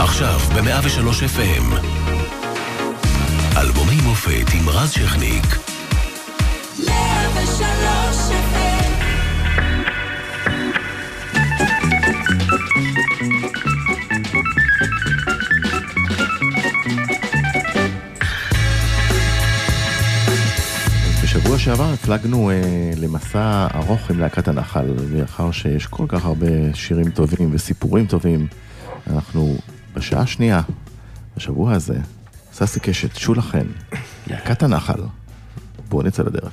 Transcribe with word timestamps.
עכשיו 0.00 0.38
ב-103 0.38 1.08
FM. 1.36 1.74
אלבומי 3.56 4.00
מופת 4.04 4.54
עם 4.54 4.68
רז 4.68 4.90
שכניק. 4.90 5.44
103 6.86 7.60
FM 8.30 8.88
בשבוע 21.22 21.58
שעבר 21.58 21.92
הפלגנו 21.92 22.50
אה, 22.50 22.56
למסע 22.96 23.66
ארוך 23.74 24.10
עם 24.10 24.18
להקת 24.18 24.48
הנחל, 24.48 24.86
מאחר 25.12 25.50
שיש 25.50 25.86
כל 25.86 26.04
כך 26.08 26.24
הרבה 26.24 26.46
שירים 26.74 27.10
טובים 27.10 27.50
וסיפורים 27.52 28.06
טובים. 28.06 28.46
אנחנו 29.10 29.56
בשעה 29.98 30.22
השנייה, 30.22 30.60
בשבוע 31.36 31.72
הזה, 31.72 31.98
ססי 32.52 32.80
קשת, 32.80 33.16
שולה 33.16 33.42
חן, 33.42 33.66
להקת 34.26 34.62
הנחל. 34.62 35.00
בואו 35.88 36.02
נצא 36.02 36.22
לדרך. 36.22 36.52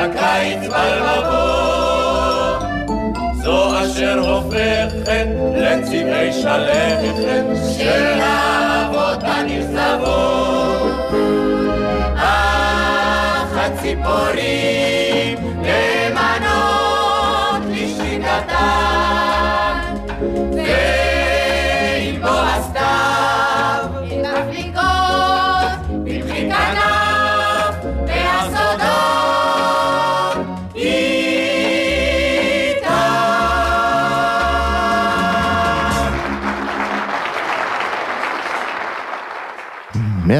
הקיץ 0.00 0.68
בל 0.68 1.00
מבוא. 1.02 2.58
זו 3.42 3.84
אשר 3.84 4.18
הופכת 4.18 4.88
לצבעי 5.56 6.32
שלכת 6.32 7.24
של 7.78 8.20
האבות 8.20 9.22
הנרסבות. 9.22 11.10
אך 12.16 13.56
הציפורים 13.56 14.99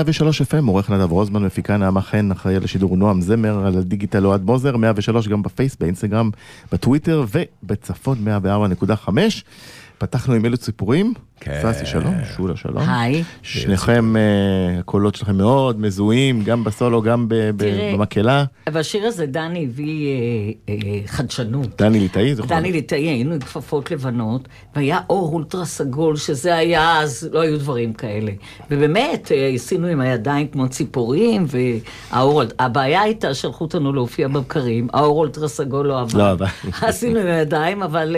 ושלוש 0.07 0.43
FM, 0.43 0.67
עורך 0.67 0.91
נדב 0.91 1.11
רוזמן, 1.13 1.45
מפיקה 1.45 1.77
נעמה 1.77 2.03
חן, 2.03 2.31
אחראי 2.31 2.57
על 2.57 2.65
השידור 2.65 2.97
נועם 2.97 3.21
זמר, 3.21 3.67
על 3.67 3.79
הדיגיטל 3.79 4.27
אוהד 4.27 4.43
מוזר, 4.43 4.77
103 4.77 5.29
גם 5.29 5.43
בפייס, 5.43 5.77
באינסטגרם, 5.81 6.31
בטוויטר 6.73 7.25
ובצפון 7.63 8.19
104.5. 8.27 9.11
פתחנו 9.99 10.35
עם 10.35 10.45
אילו 10.45 10.57
ציפורים. 10.57 11.15
כן. 11.41 11.61
ססי 11.63 11.87
שלום, 11.87 12.15
שולה 12.37 12.57
שלום. 12.57 12.83
היי. 12.89 13.25
שניכם, 13.43 14.17
אה, 14.17 14.79
הקולות 14.79 15.15
שלכם 15.15 15.37
מאוד 15.37 15.81
מזוהים, 15.81 16.45
גם 16.45 16.65
בסולו, 16.65 17.03
גם 17.03 17.27
במקהלה. 17.29 18.45
בשיר 18.73 19.07
הזה 19.07 19.27
דני 19.27 19.65
הביא 19.65 20.09
אה, 20.69 20.75
אה, 20.75 21.01
חדשנות. 21.07 21.83
דני 21.83 22.01
ליטאי, 22.01 22.35
זוכר? 22.35 22.49
דני 22.49 22.73
ליטאי, 22.73 23.09
היינו 23.09 23.33
עם 23.33 23.41
כפפות 23.41 23.91
לבנות, 23.91 24.49
והיה 24.77 24.99
אור 25.11 25.33
אולטרה 25.33 25.65
סגול, 25.65 26.17
שזה 26.17 26.57
היה 26.57 27.01
אז, 27.01 27.29
לא 27.33 27.41
היו 27.41 27.59
דברים 27.59 27.93
כאלה. 27.93 28.33
ובאמת, 28.71 29.33
עשינו 29.55 29.87
עם 29.87 30.01
הידיים 30.01 30.49
כמו 30.49 30.69
ציפורים, 30.69 31.47
והאור, 31.49 32.43
הבעיה 32.59 33.03
הייתה 33.03 33.35
שלחו 33.35 33.65
אותנו 33.65 33.93
להופיע 33.93 34.29
בבקרים, 34.29 34.89
האור 34.93 35.19
אולטרה 35.19 35.49
סגול 35.49 35.87
לא 35.87 36.01
עבד. 36.01 36.15
לא 36.15 36.31
עבד. 36.31 36.47
עשינו 36.83 37.21
עם 37.21 37.27
הידיים, 37.27 37.83
אבל 37.83 38.17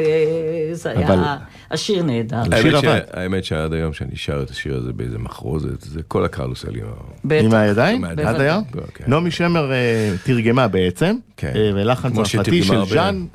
זה 0.73 0.91
היה... 0.91 1.37
השיר 1.71 2.03
נהדר. 2.03 2.43
השיר 2.53 2.77
עבד. 2.77 3.01
האמת 3.13 3.45
שעד 3.45 3.73
היום 3.73 3.93
שאני 3.93 4.17
שר 4.17 4.43
את 4.43 4.51
השיר 4.51 4.77
הזה 4.77 4.93
באיזה 4.93 5.19
מחרוזת, 5.19 5.81
זה 5.81 6.03
כל 6.03 6.25
הקהל 6.25 6.49
עושה 6.49 6.69
לי... 6.71 6.81
עם 7.41 7.55
הידיים? 7.55 8.05
עד 8.05 8.41
היום? 8.41 8.65
כן. 8.95 9.05
נעמי 9.07 9.31
שמר 9.31 9.73
אה, 9.73 10.15
תרגמה 10.25 10.69
בעצם, 10.69 11.17
כן. 11.37 11.53
אה, 11.57 11.71
ולחן 11.75 12.13
צרפתי 12.13 12.63
של 12.63 12.85
ז'אן, 12.85 13.27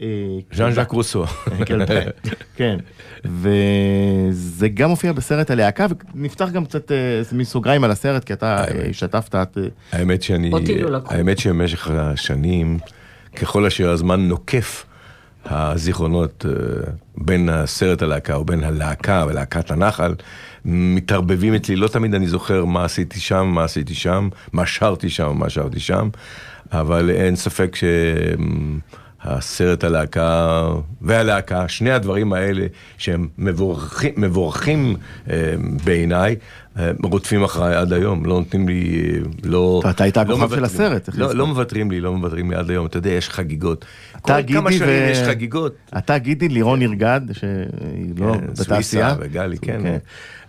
אה, 0.00 0.06
ז'אן 0.52 0.72
ז'אק 0.72 0.90
רוסו. 0.90 1.24
כן, 2.56 2.78
וזה 3.24 4.68
גם 4.68 4.90
מופיע 4.90 5.12
בסרט 5.12 5.50
הלהקה, 5.50 5.86
ונפתח 6.14 6.48
גם 6.52 6.64
קצת 6.64 6.92
אה, 6.92 7.18
איזה 7.18 7.36
מין 7.36 7.44
סוגריים 7.44 7.84
על 7.84 7.90
הסרט, 7.90 8.24
כי 8.24 8.32
אתה 8.32 8.64
אה, 8.64 8.88
השתתפת. 8.90 9.34
אה, 9.34 9.62
האמת 9.92 10.22
שאני, 10.22 10.50
לא. 10.50 10.98
האמת 11.06 11.38
שבמשך 11.38 11.90
השנים, 11.90 12.78
ככל 13.36 13.66
אשר 13.66 13.90
הזמן 13.90 14.20
נוקף, 14.20 14.86
הזיכרונות 15.46 16.46
אה, 16.48 16.52
בין 17.16 17.48
הסרט 17.48 18.02
הלהקה 18.02 18.38
ובין 18.38 18.64
הלהקה 18.64 19.24
ולהקת 19.28 19.70
הנחל, 19.70 20.14
מתערבבים 20.64 21.54
אצלי, 21.54 21.76
לא 21.76 21.88
תמיד 21.88 22.14
אני 22.14 22.26
זוכר 22.26 22.64
מה 22.64 22.84
עשיתי 22.84 23.20
שם, 23.20 23.46
מה 23.46 23.64
עשיתי 23.64 23.94
שם, 23.94 24.28
מה 24.52 24.66
שרתי 24.66 25.10
שם, 25.10 25.38
מה 25.38 25.50
שרתי 25.50 25.80
שם, 25.80 26.08
אבל 26.72 27.10
אין 27.10 27.36
ספק 27.36 27.76
שהסרט 29.24 29.84
הלהקה 29.84 30.62
והלהקה, 31.02 31.68
שני 31.68 31.90
הדברים 31.90 32.32
האלה 32.32 32.66
שהם 32.98 33.28
מבורכים, 33.38 34.12
מבורכים 34.16 34.96
אה, 35.30 35.54
בעיניי, 35.84 36.36
אה, 36.78 36.90
רודפים 37.02 37.44
אחריי 37.44 37.74
עד 37.74 37.92
היום, 37.92 38.26
לא 38.26 38.34
נותנים 38.34 38.68
לי, 38.68 39.10
לא... 39.44 39.82
אתה 39.90 40.04
היית 40.04 40.16
לא 40.16 40.22
הכוכב 40.22 40.54
של. 40.54 40.64
הסרט, 40.64 41.08
לא. 41.14 41.34
לא 41.34 41.46
מוותרים 41.46 41.90
לי, 41.90 42.00
לא 42.00 42.12
מוותרים 42.12 42.50
לי 42.50 42.56
עד 42.56 42.70
היום, 42.70 42.86
אתה 42.86 42.96
יודע, 42.96 43.10
יש 43.10 43.28
חגיגות. 43.28 43.84
אתה 44.24 44.42
כל 44.42 44.52
כמה 44.52 44.70
גידי 44.70 44.78
שנים 44.78 44.90
ו- 44.90 45.10
יש 45.10 45.18
חגיגות. 45.18 45.74
אתה 45.98 46.18
גידי, 46.18 46.48
לירון 46.48 46.82
ירגד, 46.82 47.20
שהיא 47.32 48.14
לא 48.16 48.34
כן, 48.34 48.40
בתעשייה. 48.46 48.64
סוויסה 48.64 49.14
וגלי, 49.20 49.58
כן. 49.58 49.80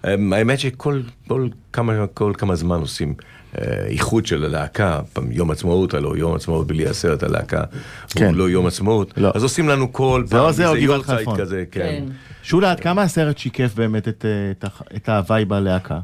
אמ, 0.07 0.33
האמת 0.33 0.59
שכל 0.59 1.01
כל 1.27 1.47
כמה, 1.73 2.07
כל 2.13 2.33
כמה 2.37 2.55
זמן 2.55 2.79
עושים 2.79 3.13
אה, 3.57 3.85
איחוד 3.87 4.25
של 4.25 4.45
הלהקה, 4.45 4.99
פעם 5.13 5.31
יום 5.31 5.51
עצמאות, 5.51 5.93
הלוא 5.93 6.17
יום 6.17 6.35
עצמאות 6.35 6.67
בלי 6.67 6.87
הסרט 6.87 7.23
הלהקה, 7.23 7.63
כן. 8.09 8.25
הוא 8.25 8.35
לא 8.35 8.49
יום 8.49 8.65
עצמאות, 8.65 9.13
לא. 9.17 9.31
אז 9.35 9.43
עושים 9.43 9.69
לנו 9.69 9.93
כל 9.93 10.23
זה 10.25 10.35
פעם, 10.35 10.51
זה 10.51 10.63
גבעת 10.63 10.81
יורצייט 10.81 11.19
חלפון. 11.19 11.37
כזה, 11.37 11.63
כן. 11.71 11.79
כן. 11.81 12.03
שולה, 12.43 12.71
עד 12.71 12.79
כמה 12.79 13.01
הסרט 13.01 13.37
שיקף 13.37 13.73
באמת 13.75 14.07
את, 14.07 14.25
אה, 14.25 14.51
את 14.51 14.65
את 14.95 15.09
ההוואי 15.09 15.45
בלהקה? 15.45 15.99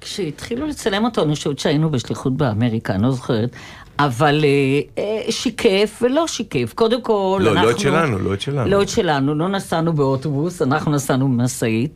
כשהתחילו 0.00 0.66
לצלם 0.66 1.02
אני 1.18 1.34
חושבת 1.34 1.58
שהיינו 1.58 1.90
בשליחות 1.90 2.36
באמריקה, 2.36 2.94
אני 2.94 3.02
לא 3.02 3.10
זוכרת, 3.10 3.56
אבל 4.04 4.44
אה, 4.44 4.80
אה, 4.98 5.32
שיקף 5.32 6.02
ולא 6.02 6.26
שיקף. 6.26 6.72
קודם 6.74 7.02
כל, 7.02 7.40
לא, 7.44 7.52
אנחנו... 7.52 7.66
לא 7.66 7.70
את 7.70 7.78
שלנו, 7.78 8.18
לא 8.18 8.34
את 8.34 8.40
שלנו. 8.40 8.70
לא 8.70 8.82
את 8.82 8.88
שלנו, 8.88 9.34
לא 9.34 9.48
נסענו 9.48 9.92
באוטובוס, 9.92 10.62
אנחנו 10.62 10.92
נסענו 10.92 11.28
במשאית. 11.28 11.90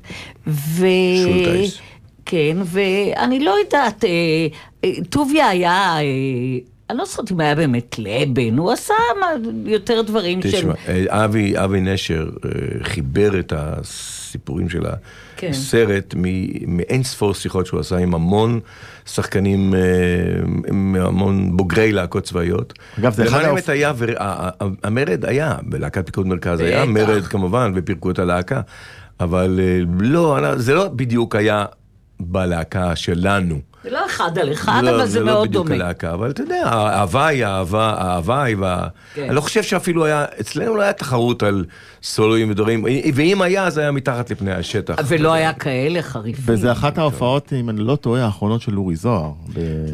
ו... 0.47 0.87
שולטייס. 1.25 1.79
כן, 2.27 2.57
ואני 2.65 3.45
לא 3.45 3.55
יודעת, 3.65 4.05
אה, 4.05 4.91
טוביה 5.11 5.49
היה... 5.49 5.97
אני 6.91 6.99
לא 6.99 7.05
זוכרת 7.05 7.33
אם 7.33 7.41
היה 7.41 7.55
באמת 7.55 7.99
לבן, 7.99 8.59
הוא 8.59 8.73
עשה 8.73 8.95
יותר 9.67 10.03
דברים. 10.03 10.41
תשמע, 10.43 10.75
אה, 10.89 11.25
אבי, 11.25 11.59
אבי 11.65 11.81
נשר 11.81 12.29
חיבר 12.83 13.41
את 13.41 13.53
הסיפורים 14.35 14.69
של 14.69 14.83
כן. 15.37 15.49
הסרט 15.51 16.15
מ- 16.17 16.77
מאין 16.77 17.03
ספור 17.03 17.35
שיחות 17.35 17.67
שהוא 17.67 17.81
עשה 17.81 17.97
עם 17.97 18.15
המון 18.15 18.61
שחקנים, 19.07 19.75
אה, 19.75 19.81
עם 20.69 20.97
המון 21.01 21.57
בוגרי 21.57 21.93
להקות 21.93 22.25
צבאיות. 22.25 22.73
אגב, 22.99 23.13
זה 23.15 23.25
אחד 23.25 23.43
למען 23.43 23.63
היה, 23.69 23.93
המרד 24.83 25.25
היה, 25.25 25.55
בלהקת 25.63 26.07
פיקוד 26.07 26.27
מרכז 26.27 26.61
היה. 26.61 26.85
מרד 26.85 27.23
כמובן, 27.23 27.73
ופירקו 27.75 28.11
את 28.11 28.19
הלהקה, 28.19 28.61
אבל 29.21 29.61
אה, 29.63 29.81
לא, 30.01 30.39
זה 30.57 30.75
לא 30.75 30.89
בדיוק 30.89 31.37
היה 31.37 31.65
בלהקה 32.21 32.97
שלנו. 32.97 33.61
זה 33.85 33.91
לא 33.91 34.07
אחד 34.07 34.39
על 34.39 34.53
אחד, 34.53 34.81
לא, 34.85 34.91
אבל 34.91 35.07
זה, 35.07 35.21
לא 35.21 35.27
מאוד 35.27 35.49
בדיוק 35.49 35.67
דומה. 35.67 35.85
הלהקה, 35.85 36.13
אבל 36.15 36.31
אתה 36.31 36.43
יודע, 36.43 36.63
ההוואי, 36.67 37.45
האהבה, 37.45 37.95
ההוואי, 37.99 38.55
וה... 38.55 38.87
כן. 39.15 39.25
אני 39.25 39.35
לא 39.35 39.41
חושב 39.41 39.63
שאפילו 39.63 40.05
היה, 40.05 40.25
אצלנו 40.41 40.77
לא 40.77 40.83
היה 40.83 40.93
תחרות 40.93 41.43
על 41.43 41.65
סולואים 42.03 42.51
ודברים, 42.51 42.85
ואם 43.15 43.43
היה, 43.43 43.71
זה 43.71 43.81
היה 43.81 43.91
מתחת 43.91 44.31
לפני 44.31 44.53
השטח. 44.53 44.95
ולא 45.09 45.33
היה 45.33 45.53
כאלה 45.53 46.03
חריפים. 46.03 46.45
וזה 46.47 46.73
אחת 46.73 46.99
ההופעות, 46.99 47.53
אם 47.53 47.71
אני 47.71 47.81
לא 47.81 47.97
טועה, 47.97 48.25
האחרונות 48.25 48.61
של 48.61 48.79
אורי 48.79 48.97
זוהר. 48.97 49.31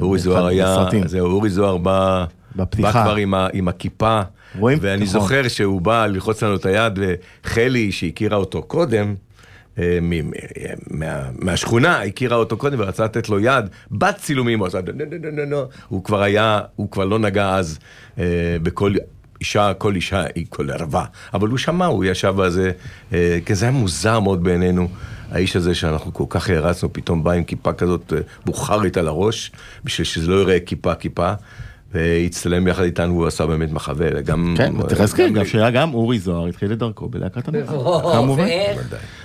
אורי 0.00 0.18
זוהר 0.18 0.46
היה. 0.46 0.86
זהו, 1.06 1.26
אורי 1.26 1.50
זוהר 1.50 1.76
בא, 1.78 2.24
בפתיחה. 2.56 2.92
בא 2.92 3.02
כבר 3.04 3.14
עם, 3.14 3.34
ה, 3.34 3.46
עם 3.52 3.68
הכיפה, 3.68 4.20
רואים? 4.58 4.78
ואני 4.80 5.04
נכון. 5.04 5.20
זוכר 5.20 5.48
שהוא 5.48 5.80
בא 5.80 6.06
ללחוץ 6.06 6.42
לנו 6.42 6.54
את 6.56 6.66
היד, 6.66 6.98
וחלי, 7.44 7.92
שהכירה 7.92 8.36
אותו 8.36 8.62
קודם, 8.62 9.14
מהשכונה, 11.40 12.02
הכירה 12.02 12.36
אותו 12.36 12.56
קודם 12.56 12.80
ורצה 12.80 13.04
לתת 13.04 13.28
לו 13.28 13.40
יד, 13.40 13.64
בצילומים, 13.90 14.58
הוא 14.58 14.66
עשה 14.66 14.78
הוא 15.88 16.04
כבר 16.04 16.22
היה, 16.22 16.60
הוא 16.76 16.90
כבר 16.90 17.04
לא 17.04 17.18
נגע 17.18 17.54
אז 17.54 17.78
אה, 18.18 18.56
בכל... 18.62 18.94
אישה, 19.40 19.74
כל 19.74 19.94
אישה 19.94 20.24
היא 20.34 20.46
כל 20.48 20.70
ערווה, 20.70 21.04
אבל 21.34 21.48
הוא 21.48 21.58
שמע, 21.58 21.86
הוא 21.86 22.04
ישב 22.04 22.34
בזה, 22.36 22.70
אה, 23.12 23.38
כי 23.46 23.54
זה 23.54 23.64
היה 23.64 23.72
מוזר 23.72 24.20
מאוד 24.20 24.44
בעינינו, 24.44 24.88
האיש 25.30 25.56
הזה 25.56 25.74
שאנחנו 25.74 26.14
כל 26.14 26.24
כך 26.28 26.50
הערצנו, 26.50 26.92
פתאום 26.92 27.24
בא 27.24 27.30
עם 27.30 27.44
כיפה 27.44 27.72
כזאת 27.72 28.12
אה, 28.12 28.20
בוכרית 28.44 28.96
על 28.96 29.08
הראש, 29.08 29.52
בשביל 29.84 30.04
שזה 30.04 30.30
לא 30.30 30.40
יראה 30.40 30.60
כיפה 30.60 30.94
כיפה, 30.94 31.32
והצטלם 31.92 32.68
יחד 32.68 32.82
איתנו, 32.82 33.14
הוא 33.14 33.26
עשה 33.26 33.46
באמת 33.46 33.72
מחווה, 33.72 34.20
גם... 34.20 34.54
כן, 34.58 34.74
צריך 34.88 35.00
להזכיר 35.00 35.28
גם 35.28 35.34
גם. 35.34 35.44
שהיה 35.44 35.70
גם 35.70 35.94
אורי 35.94 36.18
זוהר 36.18 36.46
התחיל 36.46 36.72
את 36.72 36.78
דרכו 36.78 37.08
בלהקת 37.08 37.48
הנחל. 37.48 37.74
כמובן. 38.12 38.46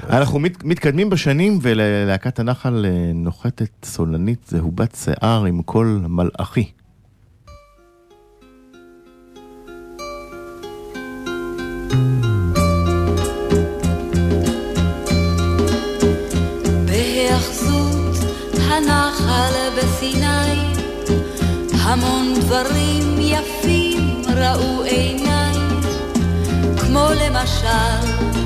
אנחנו 0.10 0.40
מת, 0.40 0.64
מתקדמים 0.64 1.10
בשנים 1.10 1.60
וללהקת 1.62 2.40
הנחל 2.40 2.86
אה, 2.86 3.12
נוחתת 3.14 3.86
סולנית 3.86 4.46
זהובת 4.48 4.96
שיער 5.04 5.46
עם 5.46 5.62
קול 5.62 6.02
מלאכי. 6.08 6.72
בהיאחזות 16.86 18.16
הנחל 18.56 19.54
בסיני, 19.78 20.74
המון 21.74 22.25
דברים 22.46 23.18
יפים 23.20 24.22
ראו 24.28 24.84
עיניי, 24.84 25.54
כמו 26.78 27.08
למשל 27.26 28.45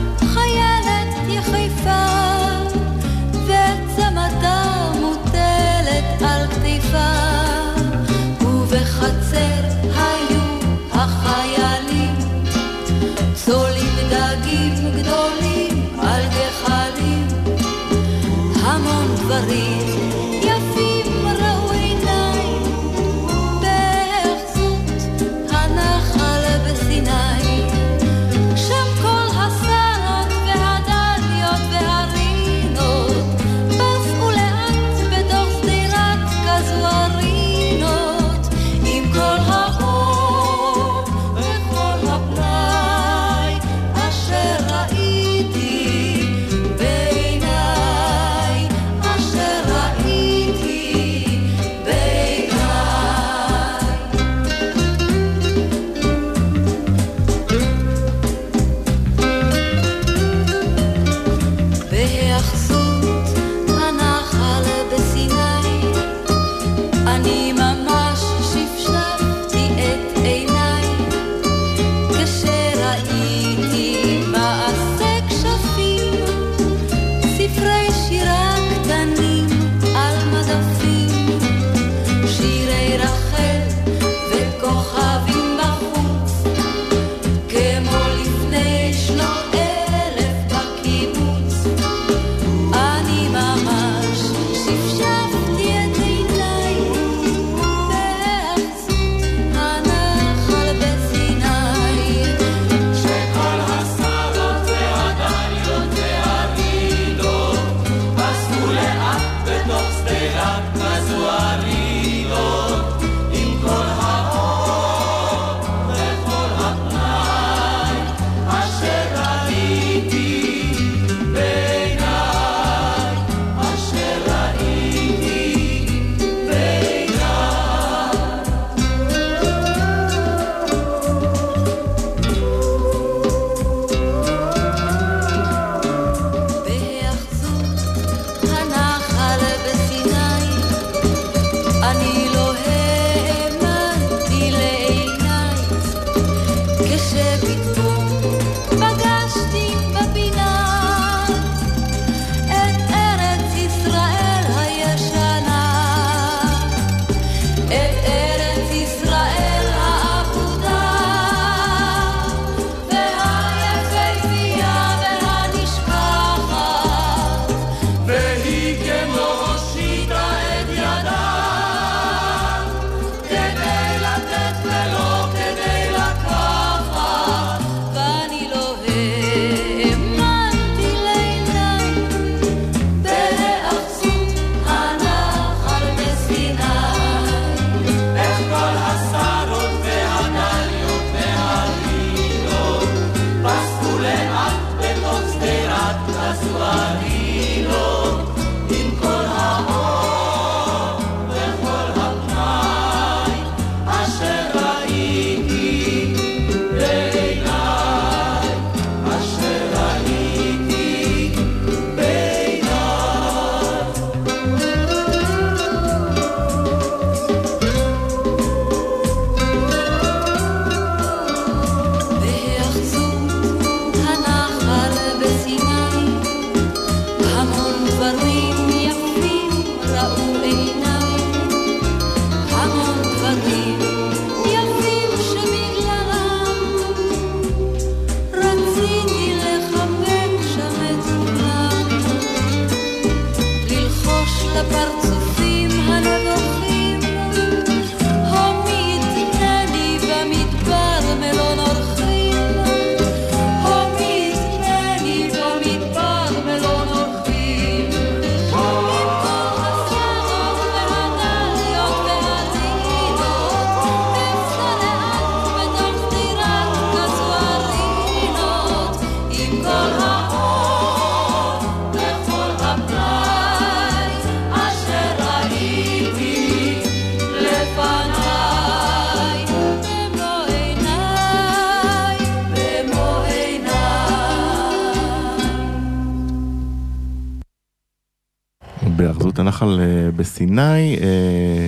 אה, 290.59 290.73
בסיני, 290.75 290.97
אה, 291.01 291.07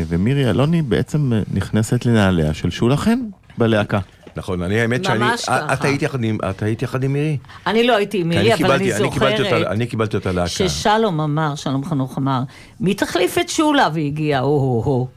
ומירי 0.08 0.50
אלוני 0.50 0.82
בעצם 0.82 1.34
אה, 1.34 1.42
נכנסת 1.54 2.06
לנעליה 2.06 2.54
של 2.54 2.70
שולה 2.70 2.98
חן 2.98 3.20
בלהקה. 3.58 4.00
נכון, 4.36 4.62
אני 4.62 4.82
האמת 4.82 5.04
שאני... 5.06 5.20
ממש 5.20 5.46
ככה. 5.46 5.74
את 5.74 5.84
היית 5.86 6.02
יחד 6.02 6.24
עם- 6.24 6.38
את 6.50 6.64
היית 6.64 6.82
יחד 6.82 7.04
עם 7.04 7.14
מירי? 7.14 7.38
אני 7.68 7.84
לא 7.88 7.96
הייתי 7.96 8.18
עם 8.22 8.30
מירי, 8.30 8.54
אבל 8.54 8.72
אני 8.72 8.84
קיבלתי- 8.84 9.04
אני 9.04 9.12
קיבלתי 9.12 9.42
אותה- 9.44 9.50
זוכרת 9.58 9.68
אני 9.72 9.86
קיבלתי 9.88 10.18
אותה 10.18 10.32
להקה. 10.32 10.48
ששלום 10.50 11.20
אמר, 11.22 11.56
שלום 11.56 11.86
חנוך 11.86 12.18
אמר, 12.18 12.42
מי 12.80 12.94
תחליף 12.94 13.38
את 13.38 13.50
שולה? 13.50 13.88
והגיעה, 13.94 14.42
או-הו-הו. 14.42 15.08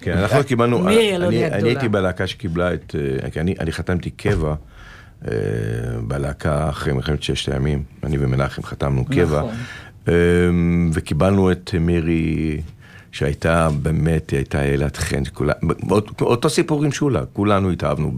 כן, 0.00 0.18
אנחנו 0.18 0.44
קיבלנו, 0.48 0.78
מירי 0.78 1.16
אלוני 1.16 1.26
אני- 1.36 1.44
הגדולה. 1.44 1.60
אני 1.62 1.68
הייתי 1.68 1.88
בלהקה 1.88 2.26
שקיבלה 2.26 2.74
את, 2.74 2.94
אה, 3.24 3.30
כי 3.30 3.40
אני 3.40 3.54
אני 3.60 3.72
חתמתי 3.72 4.10
קבע 4.10 4.54
אה, 5.28 5.30
בלהקה 6.02 6.68
אחרי 6.68 6.92
מלחמת 6.92 7.22
ששת 7.22 7.52
הימים, 7.52 7.82
אני 8.04 8.16
ומנחם 8.20 8.62
חתמנו 8.62 9.04
קבע, 9.04 9.38
נכון. 9.38 9.54
אה, 10.08 10.14
וקיבלנו 10.92 11.52
את 11.52 11.70
מירי, 11.80 12.60
שהייתה 13.16 13.68
באמת, 13.82 14.30
היא 14.30 14.36
הייתה 14.38 14.64
ילד 14.64 14.96
חן, 14.96 15.24
שכולה- 15.24 15.52
אות- 15.90 16.20
אותו 16.20 16.50
סיפור 16.50 16.84
עם 16.84 16.92
שולה, 16.92 17.22
כולנו 17.32 17.70
התאהבנו 17.70 18.12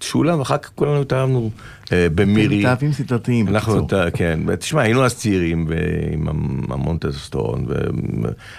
בשולה, 0.00 0.38
ואחר 0.38 0.58
כך 0.58 0.70
כולנו 0.74 1.00
התאהבנו 1.00 1.50
אה, 1.92 2.06
במירי. 2.14 2.58
מתאהבים 2.58 2.92
סדרתיים, 2.92 3.48
אנחנו, 3.48 3.84
בקיצור. 3.86 4.08
ת- 4.10 4.14
כן, 4.16 4.40
תשמע, 4.58 4.82
היינו 4.82 5.04
אז 5.04 5.14
צעירים 5.16 5.66
ועם 5.68 6.28
המון 6.72 6.98
טסטוסטרון, 6.98 7.66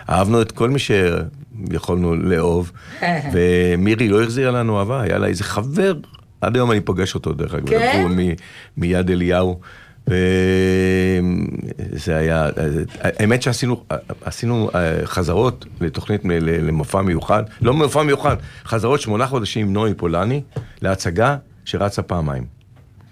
ואהבנו 0.07 0.41
את 0.41 0.51
כל 0.51 0.69
מי 0.69 0.79
שיכולנו 0.79 2.15
לאהוב, 2.15 2.71
ומירי 3.33 4.09
לא 4.09 4.23
החזירה 4.23 4.51
לנו 4.51 4.79
אהבה, 4.79 5.01
היה 5.01 5.17
לה 5.17 5.27
איזה 5.27 5.43
חבר, 5.43 5.93
עד 6.41 6.55
היום 6.55 6.71
אני 6.71 6.81
פוגש 6.81 7.15
אותו 7.15 7.33
דרך 7.33 7.53
אגב, 7.53 7.69
כן? 7.69 8.07
מיד 8.77 9.09
אליהו. 9.11 9.59
וזה 10.07 12.17
היה, 12.17 12.49
האמת 13.01 13.41
שעשינו 13.41 13.83
עשינו 14.21 14.69
אה, 14.75 15.05
חזרות 15.05 15.65
לתוכנית, 15.81 16.21
למופע 16.41 17.01
מיוחד, 17.01 17.43
לא 17.61 17.73
מופע 17.73 18.03
מיוחד, 18.03 18.35
חזרות 18.65 19.01
שמונה 19.01 19.27
חודשים 19.27 19.67
עם 19.67 19.73
נוי 19.73 19.93
פולני, 19.93 20.41
להצגה 20.81 21.37
שרצה 21.65 22.01
פעמיים. 22.01 22.45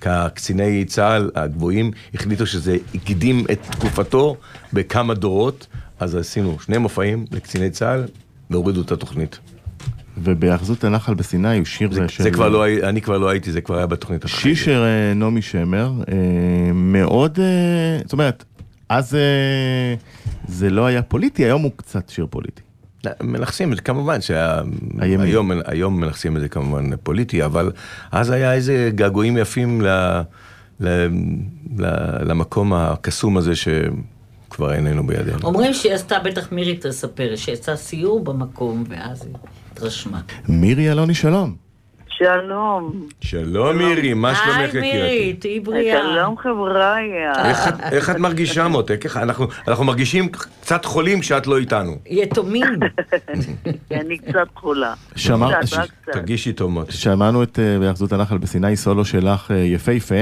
כי 0.01 0.09
הקציני 0.09 0.85
צה"ל 0.85 1.31
הגבוהים 1.35 1.91
החליטו 2.13 2.45
שזה 2.45 2.77
הקדים 2.95 3.45
את 3.51 3.59
תקופתו 3.71 4.37
בכמה 4.73 5.13
דורות, 5.13 5.67
אז 5.99 6.15
עשינו 6.15 6.59
שני 6.59 6.77
מופעים 6.77 7.25
לקציני 7.31 7.69
צה"ל 7.69 8.05
והורידו 8.49 8.81
את 8.81 8.91
התוכנית. 8.91 9.39
ובהאחזות 10.23 10.83
הנחל 10.83 11.13
בסיני 11.13 11.57
הוא 11.57 11.65
שיר 11.65 11.91
זה, 11.91 12.07
של... 12.07 12.23
זה 12.23 12.31
כבר 12.31 12.49
לא, 12.49 12.65
אני 12.83 13.01
כבר 13.01 13.17
לא 13.17 13.29
הייתי, 13.29 13.51
זה 13.51 13.61
כבר 13.61 13.77
היה 13.77 13.87
בתוכנית 13.87 14.25
אחרת. 14.25 14.39
שישר 14.39 14.83
אה, 14.83 15.13
נעמי 15.13 15.41
שמר, 15.41 15.91
אה, 16.11 16.73
מאוד, 16.73 17.39
אה, 17.39 17.99
זאת 18.03 18.13
אומרת, 18.13 18.43
אז 18.89 19.17
זה 20.47 20.69
לא 20.69 20.85
היה 20.85 21.01
פוליטי, 21.01 21.45
היום 21.45 21.61
הוא 21.61 21.71
קצת 21.75 22.09
שיר 22.09 22.27
פוליטי. 22.29 22.61
מנכסים 23.23 23.71
את 23.71 23.77
זה 23.77 23.81
כמובן. 23.81 24.21
שהיום 24.21 25.51
היום 25.65 26.01
מנכסים 26.01 26.35
את 26.37 26.41
זה 26.41 26.49
כמובן 26.49 26.95
פוליטי, 27.03 27.45
אבל 27.45 27.71
אז 28.11 28.29
היה 28.29 28.53
איזה 28.53 28.91
געגועים 28.95 29.37
יפים 29.37 29.81
ל, 29.81 29.87
ל, 30.79 30.87
ל, 31.77 31.85
למקום 32.29 32.73
הקסום 32.73 33.37
הזה 33.37 33.53
שכבר 34.59 34.73
איננו 34.73 35.07
בידינו. 35.07 35.37
אומרים 35.43 35.73
שהיא 35.73 35.93
עשתה, 35.93 36.19
בטח 36.19 36.51
מירי 36.51 36.77
תספר, 36.81 37.35
שיצא 37.35 37.75
סיור 37.75 38.23
במקום, 38.23 38.83
ואז 38.89 39.25
היא 39.25 39.33
התרשמה. 39.73 40.19
מירי 40.49 40.91
אלוני 40.91 41.13
שלום. 41.13 41.55
שלום. 42.09 43.07
שלום 43.21 43.77
מירי, 43.77 44.13
מה 44.13 44.35
שלומך 44.35 44.57
היי 44.57 44.81
מירי, 44.81 44.87
יקירתי? 44.97 45.33
תהיי 45.39 45.59
בריאה. 45.59 46.01
שלום 46.01 46.37
חבריי. 46.37 47.09
איך 47.91 48.09
את- 48.09 48.15
מרגישה 48.17 48.67
מותק? 48.67 49.05
אנחנו- 49.15 49.47
אנחנו 49.67 49.83
מרגישים 49.83 50.29
קצת 50.29 50.85
חולים 50.85 51.19
כשאת 51.19 51.47
לא 51.47 51.57
איתנו. 51.57 51.95
יתומים. 52.09 52.65
אני 53.91 54.17
קצת 54.17 54.47
חולה. 54.55 54.93
תרגישי 56.11 56.53
טוב 56.53 56.71
מותק. 56.71 56.91
שמענו 56.91 57.43
את 57.43 57.59
אה, 57.59 57.79
בהאחזות 57.79 58.13
הנחל 58.13 58.37
בסיני 58.37 58.75
סולו 58.75 59.05
שלך 59.05 59.51
אה, 59.51 59.57
יפהפה, 59.57 60.15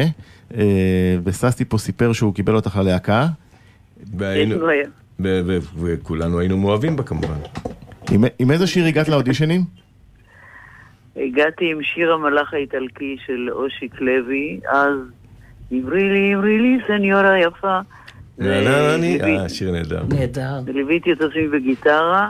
אה, 0.58 0.62
וססטי 1.24 1.66
פה 1.66 1.78
סיפר 1.78 2.14
שהוא 2.14 2.34
קיבל 2.34 2.56
אותך 2.56 2.76
ללהקה. 2.76 3.28
והיינו- 4.18 4.56
ו- 5.20 5.42
ו- 5.46 5.58
וכולנו 5.82 6.40
היינו 6.40 6.58
מאוהבים 6.58 6.96
בה 6.96 7.04
כמובן. 7.04 7.38
עם, 8.12 8.24
עם 8.40 8.52
איזה 8.52 8.68
שיר 8.68 8.86
הגעת 8.86 9.10
לאודישנים? 9.10 9.62
הגעתי 11.16 11.72
עם 11.72 11.84
שיר 11.84 12.14
המלאך 12.14 12.54
האיטלקי 12.54 13.18
של 13.26 13.50
אושיק 13.52 14.02
לוי, 14.02 14.60
אז 14.72 14.92
אמרי 15.74 16.04
לי, 16.10 16.36
אמרי 16.36 16.58
לי, 16.60 16.78
סניורה 16.88 17.40
יפה. 17.40 17.80
אה, 18.42 19.50
שיר 19.50 19.72
נהדר. 19.72 20.04
נהדר. 20.10 20.60
וליוויתי 20.66 21.12
את 21.12 21.22
עצמי 21.22 21.48
בגיטרה, 21.48 22.30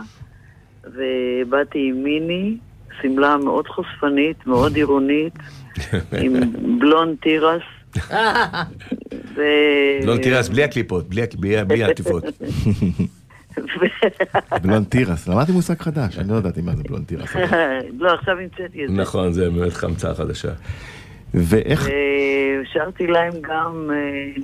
ובאתי 0.84 1.90
עם 1.90 2.04
מיני, 2.04 2.58
שמלה 3.02 3.38
מאוד 3.38 3.68
חושפנית, 3.68 4.48
מאוד 4.48 4.76
עירונית, 4.76 5.34
עם 6.24 6.34
בלון 6.80 7.16
תירס. 7.22 7.62
ו... 9.36 9.42
לא, 10.04 10.16
אז 10.38 10.50
בלי 10.50 10.64
הקליפות, 10.64 11.10
בלי- 11.10 11.22
העטיפות. 11.84 12.24
בלון 14.62 14.84
תירס, 14.84 15.28
למדתי 15.28 15.52
מושג 15.52 15.82
חדש, 15.82 16.18
אני 16.18 16.32
לא 16.32 16.36
ידעתי 16.36 16.62
מה 16.62 16.76
זה 16.76 16.84
בלון 16.84 17.04
תירס. 17.04 17.36
לא, 18.00 18.14
עכשיו 18.14 18.38
המצאתי 18.40 18.86
את 18.86 18.90
זה. 18.90 18.96
נכון, 18.96 19.34
זה 19.34 19.50
באמת 19.50 19.74
חמצה 19.74 20.14
חדשה. 20.16 20.52
ואיך, 21.34 21.88
ושרתי 22.62 23.08
להם 23.08 23.34
גם 23.42 23.90
אה, 23.94 24.42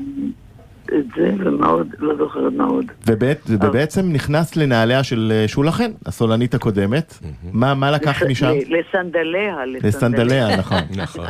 את 0.86 1.06
זה, 1.16 1.30
ומה 1.40 1.68
עוד? 1.68 1.88
לא 2.00 2.16
זוכרת 2.18 2.54
מה 2.54 2.64
עוד. 2.66 2.86
ובעת, 3.08 3.38
ובעצם 3.50 4.12
נכנסת 4.14 4.58
לנעליה 4.58 5.04
של 5.04 5.32
אה, 5.36 5.48
שולה 5.48 5.72
חן, 5.72 5.92
הסולנית 6.06 6.54
הקודמת. 6.54 7.18
מה, 7.52 7.74
מה 7.74 7.92
לקחת 7.92 8.26
משם? 8.26 8.52
לסנדליה. 8.70 9.56
לסנדליה, 9.66 10.58
נכון. 10.58 10.82
נכון. 11.04 11.26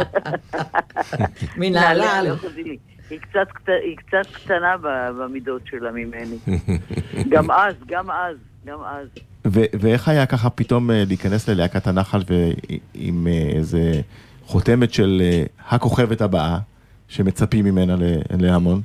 מנהלל. 1.57 2.25
לא. 2.29 2.36
היא 3.10 3.19
קצת 3.19 3.48
היא 3.86 3.98
קצת 3.98 4.33
קטנה 4.33 4.75
ב- 4.81 5.10
במידות 5.24 5.62
שלה 5.69 5.91
ממני. 5.91 6.38
גם 7.31 7.51
אז, 7.51 7.74
גם 7.88 8.12
אז, 8.12 8.36
גם 8.65 8.79
אז. 8.86 9.07
ו- 9.48 9.65
ואיך 9.79 10.07
היה 10.07 10.25
ככה 10.25 10.50
פתאום 10.50 10.91
אה, 10.91 11.03
להיכנס 11.07 11.50
ללהקת 11.50 11.88
הנחל 11.88 12.22
ועם 12.27 13.27
אה, 13.27 13.50
איזה 13.55 13.91
חותמת 14.45 14.93
של 14.93 15.22
אה, 15.25 15.43
הכוכבת 15.69 16.22
הבאה, 16.22 16.57
שמצפים 17.07 17.65
ממנה 17.65 17.95
ל- 17.95 18.17
להמון? 18.45 18.81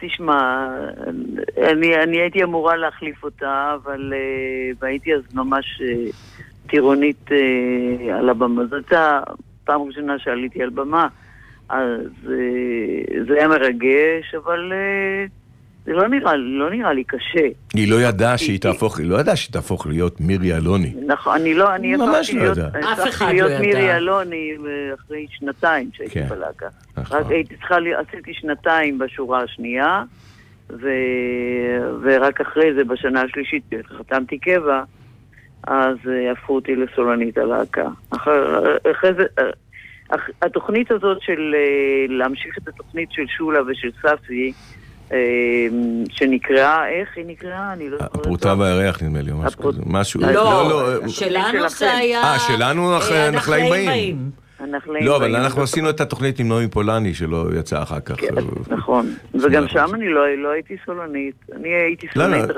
תשמע, 0.00 0.68
אני, 1.56 1.96
אני 1.96 2.20
הייתי 2.20 2.42
אמורה 2.42 2.76
להחליף 2.76 3.24
אותה, 3.24 3.76
אבל 3.82 4.12
אה, 4.16 4.70
והייתי 4.80 5.14
אז 5.14 5.34
ממש 5.34 5.82
אה, 5.84 6.10
טירונית 6.66 7.32
אה, 7.32 8.18
על 8.18 8.28
הבמה. 8.28 8.66
זו 8.66 8.76
הייתה 8.76 9.20
פעם 9.64 9.82
ראשונה 9.82 10.18
שעליתי 10.18 10.62
על 10.62 10.70
במה, 10.70 11.08
אז 11.68 12.30
אה, 12.30 13.22
זה 13.28 13.34
היה 13.34 13.48
מרגש, 13.48 14.34
אבל 14.34 14.72
אה, 14.72 15.24
זה 15.84 15.92
לא 15.92 16.08
נראה, 16.08 16.36
לא 16.36 16.70
נראה 16.70 16.92
לי 16.92 17.04
קשה. 17.04 17.48
היא 17.74 17.90
לא 17.90 17.96
ידעה 18.02 18.38
שהיא 18.38 18.60
תהפוך, 18.60 18.98
היא 18.98 19.10
לא 19.10 19.20
ידעה 19.20 19.36
שהיא 19.36 19.52
תהפוך 19.52 19.86
להיות 19.86 20.20
מירי 20.20 20.56
אלוני. 20.56 20.94
נכון, 21.06 21.34
אני 21.40 21.54
לא, 21.54 21.74
אני 21.74 21.96
ממש 21.96 22.34
לא 22.34 22.42
יודע. 22.42 22.68
אף 22.92 23.08
אחד 23.08 23.26
לא 23.26 23.32
להיות 23.32 23.50
ידע. 23.50 23.60
מירי 23.60 23.96
אלוני 23.96 24.52
אה, 24.66 24.94
אחרי 24.94 25.26
שנתיים 25.30 25.90
שהייתי 25.92 26.14
כן. 26.14 26.26
בלהקה. 26.28 26.66
נכון. 26.96 27.18
רק 27.18 27.30
הייתי 27.30 27.56
צריכה, 27.56 27.76
עשיתי 28.08 28.34
שנתיים 28.34 28.98
בשורה 28.98 29.42
השנייה, 29.42 30.02
ו... 30.70 30.88
ורק 32.02 32.40
אחרי 32.40 32.74
זה, 32.74 32.84
בשנה 32.84 33.22
השלישית, 33.22 33.62
חתמתי 33.98 34.38
קבע, 34.38 34.82
אז 35.66 35.96
אה, 36.08 36.32
הפכו 36.32 36.54
אותי 36.54 36.76
לסולנית 36.76 37.38
הלהקה. 37.38 37.88
אחרי, 38.10 39.14
זה, 39.16 39.22
אה, 39.38 40.16
התוכנית 40.42 40.90
הזאת 40.90 41.18
של 41.20 41.54
להמשיך 42.08 42.58
את 42.58 42.68
התוכנית 42.68 43.12
של 43.12 43.26
שולה 43.26 43.60
ושל 43.66 43.90
ספי, 44.02 44.52
שנקראה, 46.10 46.88
איך 46.88 47.08
היא 47.16 47.24
נקראה? 47.26 47.72
אני 47.72 47.90
לא 47.90 47.98
זוכרת. 47.98 48.14
הפרוטה. 48.14 48.54
והירח 48.58 49.02
נדמה 49.02 49.22
לי, 49.22 49.30
או 49.30 49.36
משהו 49.36 49.62
כזה. 49.62 49.82
משהו, 49.86 50.20
לא, 50.20 50.32
לא, 50.32 51.00
של- 51.02 51.08
שלנו 51.08 51.52
שלכם. 51.52 51.68
זה 51.68 51.92
היה... 51.94 52.22
אה, 52.22 52.38
שלנו 52.38 52.92
אה, 52.92 53.26
הנחלאים 53.28 53.70
באים. 53.70 54.30
לא, 55.00 55.16
אבל. 55.16 55.36
אנחנו 55.36 55.62
עשינו 55.62 55.90
את 55.90 56.00
התוכנית 56.00 56.38
עם 56.40 56.48
נעמי 56.48 56.68
פולני 56.68 57.14
שלא 57.14 57.46
יצא 57.58 57.82
אחר 57.82 58.00
כך. 58.00 58.20
כן, 58.20 58.38
אה, 58.38 58.42
נכון. 58.68 59.14
וגם 59.34 59.68
שם 59.68 59.86
אני 59.94 60.08
לא, 60.08 60.34
לא 60.36 60.48
הייתי 60.50 60.76
סולנית. 60.86 61.34
אני 61.56 61.68
הייתי 61.68 62.06
לא, 62.16 62.26
לא. 62.26 62.34
סולנית 62.36 62.50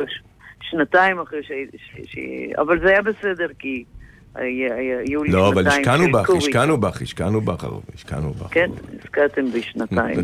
שנתיים 0.71 1.21
אחרי 1.21 1.41
שהייתי... 1.43 1.77
ש- 2.07 2.19
אבל 2.59 2.81
זה 2.81 2.89
היה 2.89 3.03
בסדר, 3.03 3.47
כי 3.59 3.85
היו 4.35 5.25
לי 5.25 5.31
לא, 5.33 5.49
אבל 5.49 5.63
שנתיים 5.63 5.81
השקענו 5.81 6.05
של 6.05 6.13
בך, 6.13 6.27
קורי. 6.27 6.39
השקענו 6.39 6.77
בך, 6.81 7.03
השקענו 7.03 7.41
בך, 7.41 7.67
השקענו 7.95 8.31
בך. 8.31 8.47
כן, 8.51 8.71
השקעתם 9.01 9.47
בי 9.47 9.63
שנתיים. 9.63 10.17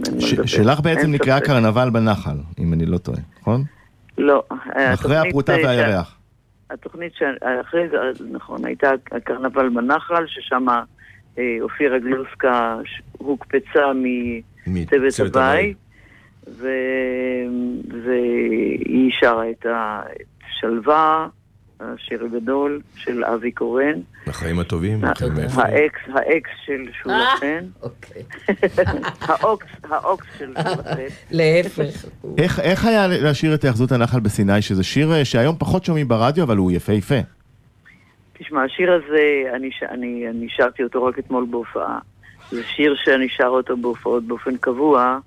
שלך 0.46 0.80
בעצם 0.80 1.00
אין 1.00 1.12
נקרא 1.12 1.36
ספק. 1.38 1.46
קרנבל 1.46 1.90
בנחל, 1.90 2.36
אם 2.58 2.72
אני 2.72 2.86
לא 2.86 2.98
טועה, 2.98 3.18
נכון? 3.40 3.62
לא. 4.18 4.42
אחרי 4.94 5.16
הפרוטה 5.16 5.52
אה, 5.56 5.64
והירח. 5.64 6.16
התוכנית 6.70 7.12
שאחרי 7.14 7.88
זה, 7.88 7.96
נכון, 8.32 8.64
הייתה 8.64 8.90
הקרנבל 9.12 9.68
בנחל, 9.68 10.24
ששם 10.26 10.66
אה, 11.38 11.56
אופירה 11.60 11.98
גלוסקה 11.98 12.76
הוקפצה 13.18 13.80
מצוות 14.66 15.36
הבית, 15.36 15.76
ו... 16.48 16.68
והיא 18.04 19.10
שרה 19.20 19.50
את 19.50 19.66
ה- 19.66 20.02
את 20.20 20.26
שלווה, 20.60 21.26
השיר 21.80 22.24
הגדול 22.24 22.80
של 22.96 23.24
אבי 23.24 23.50
קורן, 23.52 24.00
החיים 24.26 24.58
הטובים. 24.58 25.00
האקס, 25.04 26.00
האקס 26.14 26.50
של 26.66 26.88
שולה 27.02 27.14
אה, 27.14 27.36
חן, 27.36 27.64
אוקיי. 27.82 28.22
האקס, 29.28 29.66
האקס 29.90 30.26
של 30.38 30.52
שולה 30.62 30.76
חן. 30.76 30.96
להפך. 31.30 32.04
איך, 32.38 32.60
איך 32.60 32.84
היה 32.84 33.06
לשיר 33.08 33.54
את 33.54 33.64
היאחזות 33.64 33.92
הנחל 33.92 34.20
בסיני, 34.20 34.62
שזה 34.62 34.84
שיר 34.84 35.12
אה, 35.12 35.24
שהיום 35.24 35.56
פחות 35.58 35.84
שומעים 35.84 36.08
ברדיו, 36.08 36.44
אבל 36.44 36.56
הוא 36.56 36.72
יפהפה. 36.72 37.14
תשמע, 38.38 38.64
השיר 38.64 38.92
הזה, 38.92 39.22
אני, 39.56 39.70
ש- 39.72 39.82
אני, 39.82 40.26
אני 40.30 40.46
שרתי 40.50 40.82
אותו 40.82 41.04
רק 41.04 41.18
אתמול 41.18 41.46
בהופעה. 41.50 41.98
זה 42.50 42.62
שיר 42.64 42.94
שאני 43.04 43.28
שר 43.28 43.46
אותו 43.46 43.76
בהופעות 43.76 44.24
באופן 44.24 44.56
קבוע. 44.56 45.18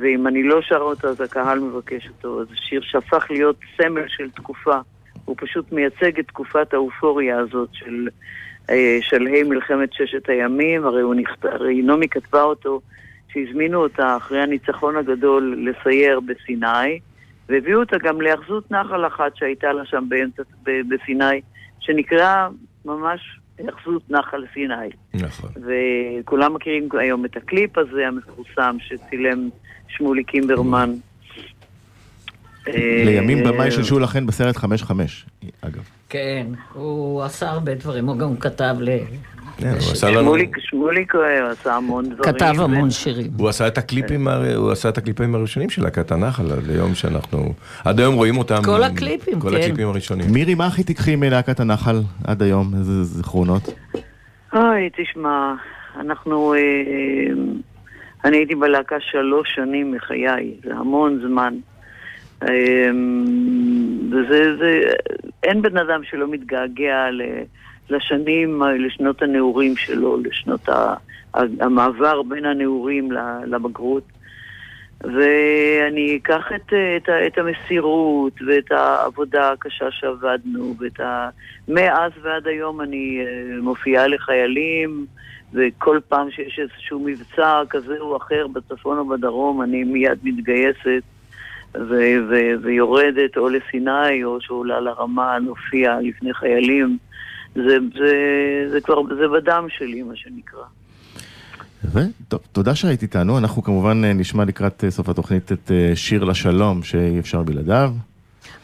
ואם 0.00 0.26
אני 0.26 0.42
לא 0.42 0.62
שר 0.62 0.76
אותו 0.78 1.08
אז 1.08 1.20
הקהל 1.20 1.58
מבקש 1.58 2.08
אותו. 2.08 2.44
זה 2.44 2.54
שיר 2.56 2.80
שהפך 2.84 3.26
להיות 3.30 3.56
סמל 3.76 4.04
של 4.08 4.30
תקופה. 4.30 4.76
הוא 5.24 5.36
פשוט 5.38 5.72
מייצג 5.72 6.18
את 6.18 6.26
תקופת 6.26 6.74
האופוריה 6.74 7.38
הזאת 7.38 7.68
של 7.72 8.08
אה, 8.70 8.98
שלהי 9.00 9.42
מלחמת 9.42 9.92
ששת 9.92 10.28
הימים, 10.28 10.86
הרי 10.86 11.02
הוא 11.02 11.14
נכתב, 11.14 11.48
הרי 11.48 11.82
נעמי 11.82 12.08
כתבה 12.08 12.42
אותו, 12.42 12.80
שהזמינו 13.32 13.82
אותה 13.82 14.16
אחרי 14.16 14.42
הניצחון 14.42 14.96
הגדול 14.96 15.68
לסייר 15.68 16.20
בסיני, 16.20 17.00
והביאו 17.48 17.80
אותה 17.80 17.98
גם 17.98 18.20
להאחזות 18.20 18.70
נחל 18.70 19.06
אחת 19.06 19.36
שהייתה 19.36 19.72
לה 19.72 19.84
שם 19.84 20.04
באמצע, 20.08 20.42
בסיני, 20.62 21.40
שנקרא 21.80 22.48
ממש 22.84 23.20
היאחזות 23.58 24.10
נחל 24.10 24.44
סיני. 24.54 24.88
נכון. 25.14 25.50
וכולם 25.56 26.54
מכירים 26.54 26.88
היום 26.98 27.24
את 27.24 27.36
הקליפ 27.36 27.78
הזה 27.78 28.06
המפורסם 28.06 28.76
שצילם 28.80 29.48
שמולי 29.88 30.24
קימברמן. 30.24 30.90
לימים 32.74 33.38
אה, 33.46 33.52
במאי 33.52 33.70
של 33.70 33.84
שולה 33.84 34.06
חן 34.06 34.26
בסרט 34.26 34.56
5-5, 34.56 34.60
אגב. 35.60 35.82
כן, 36.08 36.46
הוא 36.72 37.22
עשה 37.22 37.48
הרבה 37.50 37.74
דברים, 37.74 38.06
הוא 38.08 38.16
גם 38.18 38.36
כתב 38.36 38.76
ל... 38.80 38.88
כן. 39.58 39.74
שמוליק, 40.60 41.14
אה, 41.14 41.50
עשה 41.50 41.74
המון 41.76 42.04
דברים. 42.04 42.32
כתב 42.34 42.54
המון 42.58 42.90
שירים. 42.90 43.30
הוא 43.38 43.48
עשה 43.48 43.66
את 43.66 43.78
הקליפים, 43.78 44.28
הר- 44.28 44.56
הוא 44.56 44.70
עשה 44.72 44.88
את 44.88 44.98
הקליפים 44.98 45.34
הראשונים 45.34 45.70
של 45.70 45.82
להקת 45.82 46.12
הנחל, 46.12 46.52
עד 46.52 46.70
היום 46.70 46.94
שאנחנו, 46.94 47.52
עד 47.84 48.00
היום 48.00 48.14
רואים 48.14 48.38
אותם. 48.38 48.62
כל 48.64 48.82
הקליפים, 48.82 49.40
כל 49.40 49.50
כן. 49.50 49.56
הקליפים 49.56 49.88
הראשונים. 49.88 50.26
מירי, 50.32 50.54
מה 50.54 50.66
הכי 50.66 50.82
תיקחי 50.84 51.16
מלהקת 51.16 51.60
הנחל 51.60 51.96
עד 52.24 52.42
היום? 52.42 52.72
איזה 52.78 53.04
זיכרונות? 53.04 53.62
אוי, 54.54 54.90
תשמע, 54.96 55.54
אנחנו... 56.00 56.54
אה, 56.54 56.60
אני 58.24 58.36
הייתי 58.36 58.54
בלהקה 58.54 58.96
שלוש 59.00 59.48
שנים 59.54 59.92
מחיי, 59.92 60.54
זה 60.64 60.74
המון 60.74 61.20
זמן. 61.28 61.54
אה, 62.42 62.90
וזה, 64.10 64.56
זה, 64.56 64.92
אין 65.42 65.62
בן 65.62 65.76
אדם 65.76 66.00
שלא 66.04 66.28
מתגעגע 66.28 67.06
לשנים, 67.90 68.62
לשנות 68.78 69.22
הנעורים 69.22 69.76
שלו, 69.76 70.16
לשנות 70.22 70.68
המעבר 71.34 72.22
בין 72.22 72.44
הנעורים 72.44 73.08
לבגרות. 73.46 74.02
ואני 75.00 76.18
אקח 76.22 76.52
את, 76.54 76.72
את, 76.96 77.08
את 77.26 77.38
המסירות 77.38 78.32
ואת 78.46 78.72
העבודה 78.72 79.52
הקשה 79.52 79.90
שעבדנו, 79.90 80.74
ואת 80.78 81.00
ה... 81.00 81.28
מאז 81.68 82.12
ועד 82.22 82.46
היום 82.46 82.80
אני 82.80 83.20
אה, 83.20 83.60
מופיעה 83.60 84.06
לחיילים, 84.06 85.06
וכל 85.52 86.00
פעם 86.08 86.30
שיש 86.30 86.58
איזשהו 86.58 87.00
מבצע 87.00 87.62
כזה 87.70 87.98
או 88.00 88.16
אחר 88.16 88.46
בצפון 88.46 88.98
או 88.98 89.08
בדרום, 89.08 89.62
אני 89.62 89.84
מיד 89.84 90.18
מתגייסת 90.22 91.02
ו- 91.74 92.18
ו- 92.30 92.62
ויורדת 92.62 93.36
או 93.36 93.48
לסיני 93.48 94.24
או 94.24 94.40
שעולה 94.40 94.80
לרמה 94.80 95.38
להופיע 95.38 95.98
לפני 96.02 96.34
חיילים. 96.34 96.98
זה, 97.54 97.76
זה, 97.98 98.12
זה 98.70 98.80
כבר, 98.80 99.02
זה 99.18 99.28
בדם 99.28 99.66
שלי, 99.68 100.02
מה 100.02 100.16
שנקרא. 100.16 100.62
וטוב, 101.92 102.40
תודה 102.52 102.74
שהיית 102.74 103.02
איתנו. 103.02 103.38
אנחנו 103.38 103.62
כמובן 103.62 104.04
אה, 104.04 104.12
נשמע 104.12 104.44
לקראת 104.44 104.84
אה, 104.84 104.90
סוף 104.90 105.08
התוכנית 105.08 105.52
את 105.52 105.70
אה, 105.70 105.92
שיר 105.94 106.24
לשלום, 106.24 106.82
שאי 106.82 107.18
אפשר 107.18 107.42
בלעדיו. 107.42 107.92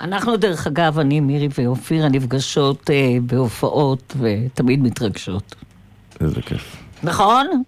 אנחנו, 0.01 0.37
דרך 0.37 0.67
אגב, 0.67 0.99
אני, 0.99 1.21
מירי 1.21 1.49
ואופירה, 1.59 2.09
נפגשות 2.09 2.91
אה, 2.91 3.17
בהופעות 3.27 4.17
ותמיד 4.21 4.83
מתרגשות. 4.83 5.55
איזה 6.21 6.43
כיף. 6.43 6.77
נכון? 7.03 7.63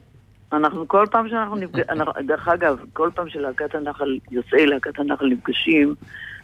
אנחנו 0.57 0.89
כל 0.89 1.07
פעם 1.11 1.29
שאנחנו 1.29 1.57
נפגשים, 1.57 1.85
דרך 2.27 2.49
אגב, 2.49 2.79
כל 2.93 3.11
פעם 3.15 3.29
שלהקת 3.29 3.75
הנחל, 3.75 4.19
יוצאי 4.31 4.67
להקת 4.67 4.99
הנחל 4.99 5.27
נפגשים, 5.27 5.95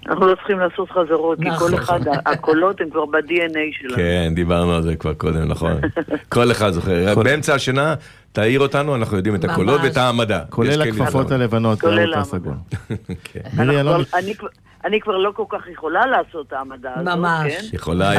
אנחנו 0.09 0.27
לא 0.27 0.35
צריכים 0.35 0.59
לעשות 0.59 0.91
חזרות, 0.91 1.39
כי 1.39 1.49
נכון. 1.49 1.71
כל 1.71 1.75
אחד, 1.79 2.01
הקולות 2.27 2.81
הם 2.81 2.91
כבר 2.91 3.07
ב-DNA 3.07 3.59
שלנו. 3.81 3.97
כן, 3.97 4.33
דיברנו 4.35 4.75
על 4.75 4.83
זה 4.83 4.97
כבר 4.97 5.15
קודם, 5.15 5.49
נכון. 5.49 5.81
כל 6.35 6.51
אחד 6.51 6.71
זוכר. 6.71 7.15
באמצע 7.15 7.55
השינה, 7.55 7.95
תעיר 8.33 8.61
אותנו, 8.61 8.95
אנחנו 8.97 9.17
יודעים 9.17 9.35
את 9.35 9.45
הקולות. 9.45 9.81
ואת 9.85 9.97
העמדה. 9.97 10.41
כולל 10.51 10.83
הכפפות. 10.83 11.31
הלבנות, 11.31 11.81
כולל 11.81 12.15
העמדה. 12.15 12.51
כן. 13.25 13.41
כבר- 14.35 14.49
אני 14.85 15.01
כבר- 15.01 15.17
לא 15.17 15.31
כל 15.37 15.45
כך 15.49 15.69
יכולה 15.69 16.07
לעשות 16.07 16.47
את 16.47 16.53
העמדה 16.53 16.91
הזאת, 16.97 17.05
ממש. 17.15 17.53
כן? 17.53 17.77
יכולה 17.77 18.13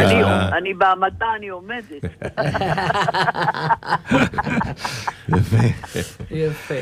אני- 0.58 0.74
בעמדה, 0.74 1.26
אני 1.38 1.50
עומדת. 1.50 2.04
יפה. 5.30 5.58
יפה. 6.32 6.76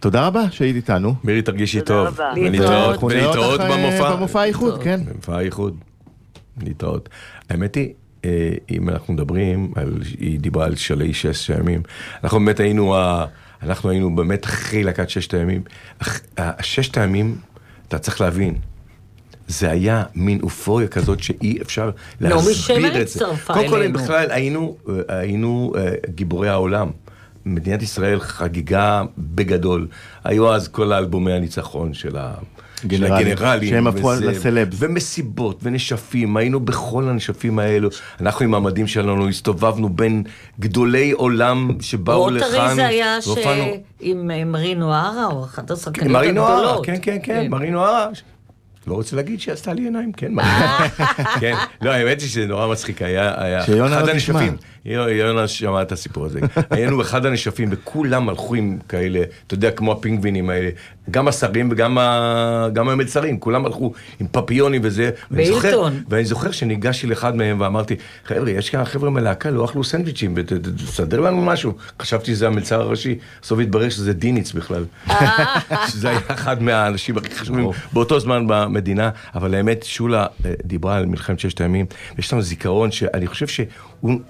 תודה 0.00 0.26
רבה 0.26 0.50
שהיית 0.50 0.76
איתנו. 0.76 1.14
מירי, 1.24 1.42
תרגישי 1.42 1.80
תודה 1.80 2.10
טוב. 2.10 2.20
רבה. 2.20 2.32
ולהתראות 3.02 3.60
אותך, 3.60 3.64
אה, 3.70 3.76
במופע. 3.76 4.16
במופע 4.16 4.40
האיחוד, 4.40 4.82
כן. 4.82 5.00
במופע 5.04 5.36
האיחוד. 5.36 5.76
להתראות. 6.62 7.08
האמת 7.50 7.74
היא, 7.74 7.92
אה, 8.24 8.52
אם 8.70 8.88
אנחנו 8.88 9.14
מדברים, 9.14 9.72
על, 9.76 9.92
היא 10.18 10.40
דיברה 10.40 10.66
על 10.66 10.76
שלי 10.76 11.14
ששת 11.14 11.54
הימים, 11.54 11.82
אנחנו 12.24 12.38
באמת 12.38 12.60
היינו, 12.60 12.96
ה, 12.96 13.26
אנחנו 13.62 13.90
היינו 13.90 14.16
באמת 14.16 14.44
אחרי 14.44 14.82
להקת 14.82 15.10
ששת 15.10 15.34
הימים. 15.34 15.62
הששת 16.38 16.98
הימים, 16.98 17.38
אתה 17.88 17.98
צריך 17.98 18.20
להבין, 18.20 18.54
זה 19.48 19.70
היה 19.70 20.04
מין 20.14 20.40
אופוריה 20.42 20.88
כזאת 20.88 21.22
שאי 21.22 21.62
אפשר 21.62 21.90
נעמי 22.20 22.54
שמר 22.54 22.78
להסביר 22.78 22.88
את 22.88 22.92
זה. 22.92 23.00
הצטרפה 23.00 23.54
קודם 23.54 23.68
כל, 23.68 23.76
אלינו. 23.76 23.98
בכלל 23.98 24.30
היינו, 24.30 24.76
אה, 24.88 25.18
היינו 25.18 25.72
אה, 25.76 25.90
גיבורי 26.14 26.48
העולם. 26.48 26.90
מדינת 27.46 27.82
ישראל 27.82 28.20
חגיגה 28.20 29.02
בגדול. 29.18 29.86
היו 30.24 30.54
אז 30.54 30.68
כל 30.68 30.92
האלבומי 30.92 31.32
הניצחון 31.32 31.94
של 31.94 32.16
ה... 32.16 32.34
של 32.82 32.88
גנרלים, 32.88 33.26
הגנרלים, 33.26 33.68
שהם 33.68 33.86
הפכו 33.86 34.06
וזה, 34.06 34.26
לסלבס. 34.26 34.76
ומסיבות 34.78 35.60
ונשפים, 35.62 36.36
היינו 36.36 36.60
בכל 36.60 37.08
הנשפים 37.08 37.58
האלו. 37.58 37.88
אנחנו 38.20 38.44
עם 38.44 38.54
המדים 38.54 38.86
שלנו 38.86 39.28
הסתובבנו 39.28 39.88
בין 39.88 40.22
גדולי 40.60 41.10
עולם 41.10 41.70
שבאו 41.80 42.30
לכאן. 42.30 42.48
רוטרי 42.48 42.74
זה 42.74 42.86
היה 42.86 43.22
ש... 43.22 43.28
עם 44.00 44.30
אה, 44.30 44.44
מרינו 44.44 44.92
ארה, 44.92 45.26
או 45.26 45.44
אחת 45.44 45.70
השחקניות 45.70 46.12
מרינו 46.12 46.42
ארה, 46.42 46.58
הגדולות. 46.58 46.86
כן, 46.86 46.96
כן, 47.02 47.18
כן, 47.22 47.50
מרינו 47.50 47.84
ארה. 47.84 48.08
לא 48.86 48.94
רוצה 48.94 49.16
להגיד 49.16 49.40
שהיא 49.40 49.52
עשתה 49.52 49.72
לי 49.72 49.82
עיניים, 49.82 50.12
כן, 50.12 50.32
מרינו. 50.32 50.52
כן, 51.40 51.54
לא, 51.82 51.90
האמת 51.90 52.20
היא 52.20 52.28
שזה 52.28 52.46
נורא 52.46 52.66
מצחיק, 52.72 53.02
היה 53.02 53.42
היה 53.42 53.64
שיונה 53.64 53.98
אחד 53.98 54.08
לא 54.08 54.14
תשמע. 54.14 54.40
הנשפים. 54.40 54.56
יונה 54.84 55.48
שמע 55.48 55.82
את 55.82 55.92
הסיפור 55.92 56.26
הזה. 56.26 56.40
היינו 56.70 57.02
אחד 57.02 57.26
הנשפים, 57.26 57.68
וכולם 57.72 58.28
הלכו 58.28 58.54
עם 58.54 58.78
כאלה, 58.88 59.22
אתה 59.46 59.54
יודע, 59.54 59.70
כמו 59.70 59.92
הפינגווינים 59.92 60.50
האלה, 60.50 60.70
גם 61.10 61.28
השרים 61.28 61.68
וגם 61.72 61.98
ה- 61.98 62.68
גם 62.72 62.88
המלצרים, 62.88 63.38
כולם 63.40 63.66
הלכו 63.66 63.92
עם 64.20 64.26
פפיונים 64.32 64.80
וזה. 64.84 65.10
בהילטון. 65.30 66.02
ואני 66.08 66.24
זוכר 66.24 66.50
שניגשתי 66.50 67.06
לאחד 67.06 67.36
מהם 67.36 67.60
ואמרתי, 67.60 67.96
חבר'ה, 68.24 68.50
יש 68.50 68.70
כאן 68.70 68.84
חבר'ה 68.84 69.10
מלהקה, 69.10 69.50
לא 69.50 69.64
אכלו 69.64 69.84
סנדוויצ'ים, 69.84 70.34
תסדר 70.76 71.20
לנו 71.20 71.42
משהו. 71.44 71.72
חשבתי 72.02 72.34
שזה 72.34 72.46
המלצר 72.46 72.80
הראשי, 72.80 73.18
בסוף 73.42 73.58
התברר 73.60 73.88
שזה 73.88 74.12
דיניץ 74.12 74.52
בכלל. 74.52 74.84
שזה 75.88 76.08
היה 76.08 76.20
אחד 76.28 76.62
מהאנשים 76.62 77.16
הכי 77.16 77.34
חשובים 77.34 77.70
באותו 77.92 78.20
זמן 78.20 78.44
במדינה, 78.48 79.10
אבל 79.34 79.54
האמת, 79.54 79.82
שולה 79.82 80.26
אה, 80.44 80.52
דיברה 80.64 80.96
על 80.96 81.06
מלחמת 81.06 81.40
ששת 81.40 81.60
הימים, 81.60 81.86
ויש 82.16 82.32
לנו 82.32 82.42
זיכרון 82.42 82.90
שאני 82.90 83.26
חושב 83.26 83.46
שהוא... 83.46 84.20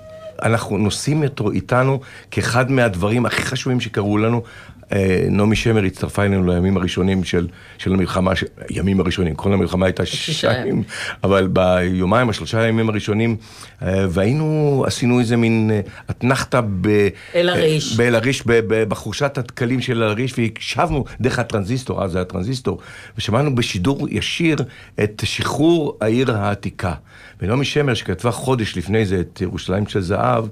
אנחנו 0.43 0.79
נושאים 0.79 1.25
אותו 1.25 1.51
איתנו 1.51 2.01
כאחד 2.31 2.71
מהדברים 2.71 3.27
הכי 3.27 3.43
חשובים 3.43 3.81
שקרו 3.81 4.19
לנו. 4.19 4.43
אה, 4.93 5.27
נעמי 5.31 5.57
שמר 5.57 5.85
הצטרפה 5.85 6.25
אלינו 6.25 6.47
לימים 6.47 6.77
הראשונים 6.77 7.25
של, 7.25 7.49
של 7.79 7.93
המלחמה, 7.93 8.37
ש... 8.37 8.45
ימים 8.71 9.01
הראשונים, 9.01 9.35
כל 9.35 9.53
המלחמה 9.53 9.87
הייתה 9.87 10.07
שישה 10.07 10.53
ימים, 10.53 10.83
אבל 11.25 11.49
ביומיים, 11.53 12.29
השלושה 12.29 12.67
ימים 12.67 12.89
הראשונים, 12.89 13.37
אה, 13.83 14.07
והיינו, 14.11 14.85
עשינו 14.87 15.21
איזה 15.21 15.37
מין 15.37 15.71
אה, 15.75 15.81
אתנחתא 16.11 16.61
ב... 16.81 17.09
אל-עריש. 17.35 17.93
אה, 17.93 17.97
באל-עריש, 17.97 18.43
ב- 18.47 18.53
ב- 18.53 18.89
בחורשת 18.89 19.39
הדקלים 19.39 19.81
של 19.81 20.03
אל-עריש, 20.03 20.39
והקשבנו 20.39 21.05
דרך 21.21 21.39
הטרנזיסטור, 21.39 22.05
אז 22.05 22.13
זה 22.13 22.19
היה 22.19 22.25
טרנזיסטור, 22.25 22.79
ושמענו 23.19 23.55
בשידור 23.55 24.09
ישיר 24.11 24.57
את 25.03 25.23
שחרור 25.27 25.99
העיר 26.01 26.37
העתיקה. 26.37 26.95
ונעמי 27.41 27.65
שמר, 27.65 27.95
שכתבה 27.95 28.31
חודש 28.31 28.77
לפני 28.77 29.07
זה 29.07 29.21
את 29.21 29.41
ירושלים 29.41 29.87
של 29.87 30.01
זהב, 30.01 30.45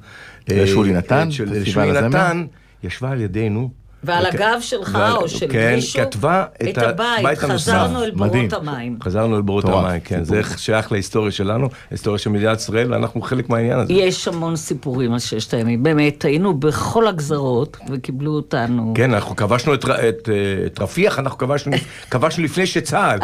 של 0.48 0.58
אה, 0.58 0.66
שולי 0.66 0.92
נתן, 0.92 1.30
של 1.30 1.64
שולי. 1.64 1.92
נתן, 1.92 2.44
ישבה 2.84 3.10
על 3.10 3.20
ידינו, 3.20 3.83
ועל 4.04 4.24
וכ- 4.26 4.34
הגב 4.34 4.58
שלך 4.60 4.90
ועל- 5.00 5.12
או 5.12 5.28
של 5.28 5.46
כן, 5.50 5.74
מישהו, 5.74 6.00
כתבה 6.04 6.44
את 6.62 6.68
את 6.68 6.78
הבית. 6.78 7.38
חזרנו 7.38 8.04
אל. 8.04 8.10
בורות 8.10 8.52
המים. 8.52 8.98
חזרנו 9.04 9.36
אל 9.36 9.42
בורות 9.42 9.64
המים, 9.64 10.00
כן, 10.04 10.24
סיפור. 10.24 10.42
זה 10.42 10.58
שייך 10.58 10.92
להיסטוריה 10.92 11.30
שלנו, 11.32 11.68
ההיסטוריה 11.90 12.18
של 12.18 12.30
מדינת 12.30 12.58
ישראל, 12.58 12.92
ואנחנו 12.92 13.22
חלק 13.22 13.48
מהעניין 13.50 13.78
הזה. 13.78 13.92
יש 13.92 14.28
המון 14.28 14.56
סיפורים 14.56 15.12
על 15.12 15.18
ששת 15.18 15.54
הימים, 15.54 15.82
באמת, 15.82 16.24
היינו 16.24 16.54
בכל 16.54 17.06
הגזרות 17.06 17.76
וקיבלו 17.90 18.30
אותנו. 18.32 18.92
כן, 18.96 19.14
אנחנו 19.14 19.36
כבשנו 19.36 19.74
את, 19.74 19.84
את, 19.84 19.88
אה, 20.28 20.34
את 20.66 20.80
רפיח, 20.80 21.18
אנחנו 21.18 21.38
כבשנו, 21.38 21.72
כבשנו 22.10 22.44
לפני 22.44 22.66
שצה"ל. 22.66 23.18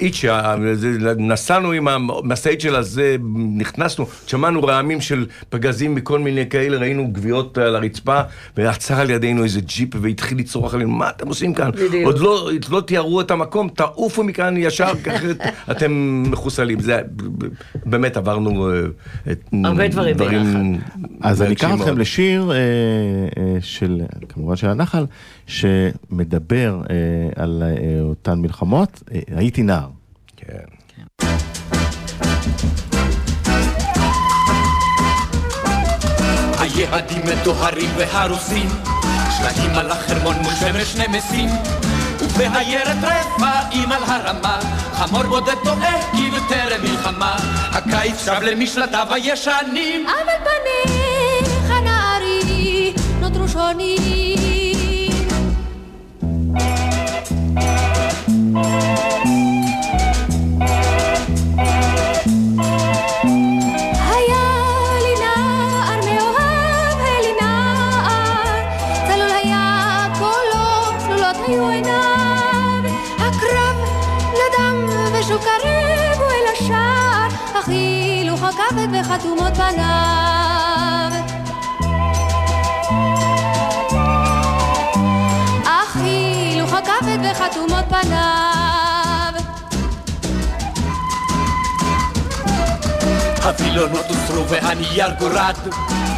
איצ'ה, 0.00 0.54
נסענו 1.18 1.72
עם 1.72 1.88
המשאית 1.88 2.60
של 2.60 2.74
הזה, 2.76 3.16
נכנסנו, 3.56 4.06
שמענו 4.26 4.62
רעמים 4.62 5.00
של 5.00 5.26
פגזים 5.48 5.94
מכל 5.94 6.18
מיני 6.18 6.48
כאלה, 6.48 6.76
ראינו 6.76 7.12
גוויות 7.12 7.58
על 7.58 7.76
הרצפה, 7.76 8.20
ועצר 8.56 9.00
על 9.00 9.10
ידינו 9.10 9.44
איזה 9.44 9.60
ג'יפ 9.60 9.88
והתחיל 10.00 10.25
לצרוח 10.32 10.74
עלינו, 10.74 10.90
מה 10.90 11.10
אתם 11.10 11.28
עושים 11.28 11.54
כאן? 11.54 11.70
בדיוק. 11.70 12.04
עוד 12.04 12.18
לא, 12.18 12.50
לא 12.70 12.80
תיארו 12.80 13.20
את 13.20 13.30
המקום, 13.30 13.68
תעופו 13.68 14.22
מכאן 14.24 14.56
ישר, 14.56 14.92
אחרת 15.08 15.36
אתם 15.70 16.22
מחוסלים. 16.30 16.80
זה, 16.80 17.00
באמת 17.84 18.16
עברנו 18.16 18.70
אה, 18.70 18.80
את, 19.32 19.48
הרבה 19.64 19.88
דברים 19.88 20.16
אז 21.20 21.42
אני 21.42 21.54
אקח 21.54 21.70
אתכם. 21.74 21.98
לשיר 21.98 22.52
אה, 22.52 22.56
אה, 22.56 23.56
של, 23.60 24.02
כמובן 24.28 24.56
של 24.56 24.68
הנחל, 24.68 25.06
שמדבר 25.46 26.80
אה, 26.90 26.96
על 27.42 27.62
אה, 27.66 28.00
אותן 28.00 28.38
מלחמות. 28.38 29.02
אה, 29.14 29.20
הייתי 29.36 29.62
נער. 29.62 29.88
כן. 30.36 30.76
היהודים 36.58 37.22
מטוהרים 37.32 37.90
והרוסים, 37.98 38.68
שלטים 39.54 39.78
על 39.78 39.90
החרמון 39.90 40.36
מול 40.42 40.52
שמש 40.54 40.96
נמסים. 40.96 41.48
ובהיירת 42.20 42.96
רפאים 43.02 43.92
על 43.92 44.02
הרמה, 44.02 44.58
חמור 44.92 45.22
בודד 45.22 45.54
טועה 45.64 46.12
כאילו 46.12 46.36
טרם 46.48 46.82
מלחמה. 46.82 47.36
הקיץ 47.72 48.24
שב 48.24 48.42
למשלטיו 48.42 49.06
הישנים. 49.10 50.06
אבל 50.06 50.32
פניך 50.44 51.70
נערי 51.84 52.92
נותרו 53.20 53.48
שונים. 53.48 54.86
הכבד 87.16 87.30
וחתומות 87.30 87.84
פניו. 87.88 89.32
הווילונות 93.44 94.06
הוסרו 94.08 94.48
והנייר 94.48 95.10
גורד, 95.18 95.56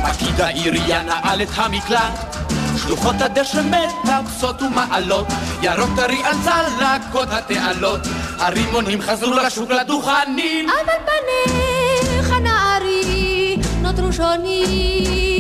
פקיד 0.05 0.41
העירייה 0.41 1.03
נעל 1.03 1.43
את 1.43 1.49
המקלט. 1.55 2.37
שלוחות 2.77 3.15
הדשא 3.21 3.61
מטפסות 3.61 4.63
ומעלות, 4.63 5.27
ירוק 5.63 5.91
טרי 5.97 6.23
על 6.25 6.37
צלקות 6.45 7.29
התעלות. 7.31 8.01
הרימונים 8.39 9.03
חזרו 9.03 9.35
לשוק 9.35 9.71
לדוכנים. 9.71 10.69
אבל 10.69 10.93
פניך 11.07 12.33
נערי 12.43 13.57
נותרו 13.83 14.13
שונים. 14.13 15.38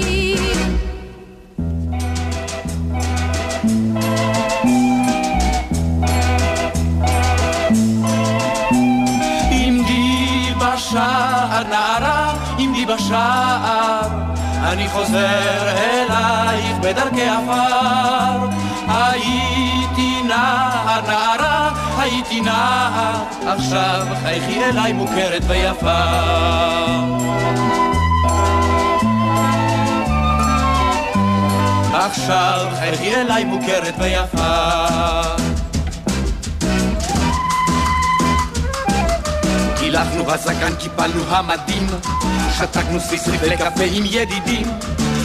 בשער 10.98 11.62
נערה, 11.68 12.32
עמדי 12.58 12.86
בשער, 12.86 14.08
אני 14.62 14.88
חוזר 14.88 15.68
אלייך 15.76 16.76
בדרכי 16.80 17.28
עפר. 17.28 18.48
הייתי 18.88 20.22
נער 20.22 21.00
נערה, 21.06 21.70
הייתי 21.98 22.40
נער, 22.40 23.24
עכשיו 23.46 24.06
חייכי 24.22 24.64
אליי 24.64 24.92
מוכרת 24.92 25.42
ויפה. 25.46 26.04
עכשיו 31.92 32.66
חייכי 32.78 33.14
אליי 33.16 33.44
מוכרת 33.44 33.94
ויפה. 33.98 35.47
קילחנו 39.98 40.24
בזקן, 40.24 40.74
קיפלנו 40.74 41.22
המדים, 41.28 41.86
שתקנו 42.58 43.00
סיסריף 43.00 43.42
לקפה 43.42 43.84
עם 43.92 44.04
ידידים. 44.06 44.66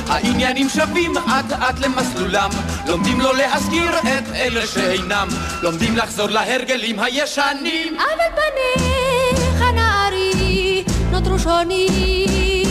העניינים 0.08 0.70
שווים 0.70 1.18
אט 1.18 1.52
אט 1.52 1.80
למסלולם, 1.80 2.50
לומדים 2.88 3.22
לא 3.22 3.38
להזכיר 3.38 4.00
את 4.00 4.36
אלה 4.36 4.68
שאינם, 4.68 5.28
לומדים 5.62 5.98
לחזור 5.98 6.28
להרגלים 6.28 7.00
הישנים. 7.00 7.98
אבל 7.98 8.42
פניך 8.42 9.62
נערי 9.62 10.84
נותרו 11.12 11.40
שונים. 11.40 12.64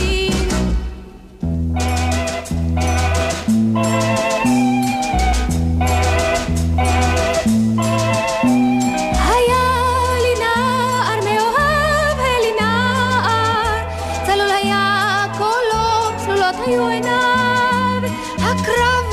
היו 16.65 16.87
עיניו. 16.87 18.01
הקרב 18.37 19.05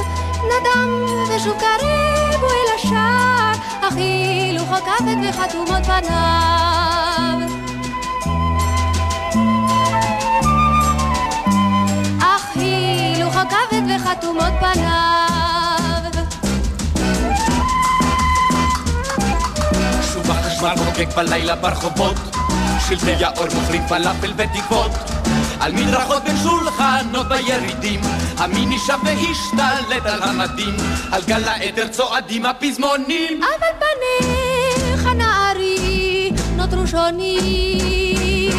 נדם 0.45 1.05
ושוב 1.29 1.59
קרב 1.59 2.45
אל 2.45 2.75
השער, 2.75 3.53
אך 3.81 3.97
הילוך 3.97 4.69
הכבד 4.73 5.17
וחתומות 5.29 5.85
פניו. 5.85 7.39
אך 12.21 12.57
וחתומות 13.97 14.53
פניו. 14.61 16.11
שוב 20.13 20.31
החשמל 20.31 20.77
חוגג 20.77 21.17
בלילה 21.17 21.57
ברחובות, 21.57 22.17
שלטי 22.89 23.25
האור 23.25 23.47
מוכרים 23.55 23.87
פלאפל 23.89 24.33
ותקוות. 24.37 25.10
על 25.61 25.73
מדרכות 25.73 26.25
בין 26.25 26.37
שולחנות 26.37 27.27
בירידים, 27.29 28.01
המיני 28.39 28.79
שב 28.79 28.99
והשתלט 29.05 30.07
על 30.07 30.23
המדים, 30.23 30.75
על 31.13 31.23
גל 31.27 31.49
האתר 31.49 31.89
צועדים 31.89 32.47
הפזמונים. 32.47 33.41
אבל 33.43 33.73
פניך 33.79 35.07
נערי 35.07 36.31
נותרו 36.57 36.87
שונים. 36.87 38.51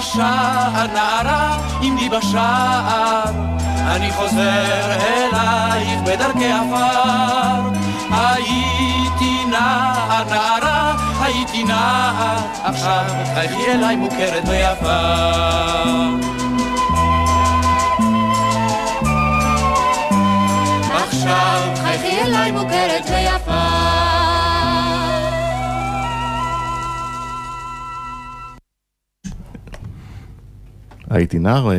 בשער 0.00 0.86
נערה, 0.86 1.58
עמדי 1.82 2.08
בשער, 2.08 3.49
אני 3.96 4.12
חוזר 4.12 4.92
אלייך 4.92 6.00
בדרכי 6.00 6.52
עפר. 6.52 7.70
הייתי 8.10 9.44
נער 9.50 10.00
נערה, 10.30 10.96
הייתי 11.20 11.64
נער, 11.64 12.36
עכשיו 12.64 13.04
חייכי 13.34 13.72
אליי 13.72 13.96
מוכרת 13.96 14.48
ויפה. 14.48 15.00
עכשיו 20.90 21.74
חייכי 21.76 22.20
אליי 22.20 22.52
מוכרת 22.52 23.04
ויפה. 23.10 23.60
הייתי 31.10 31.38
נער, 31.38 31.70
אה, 31.70 31.76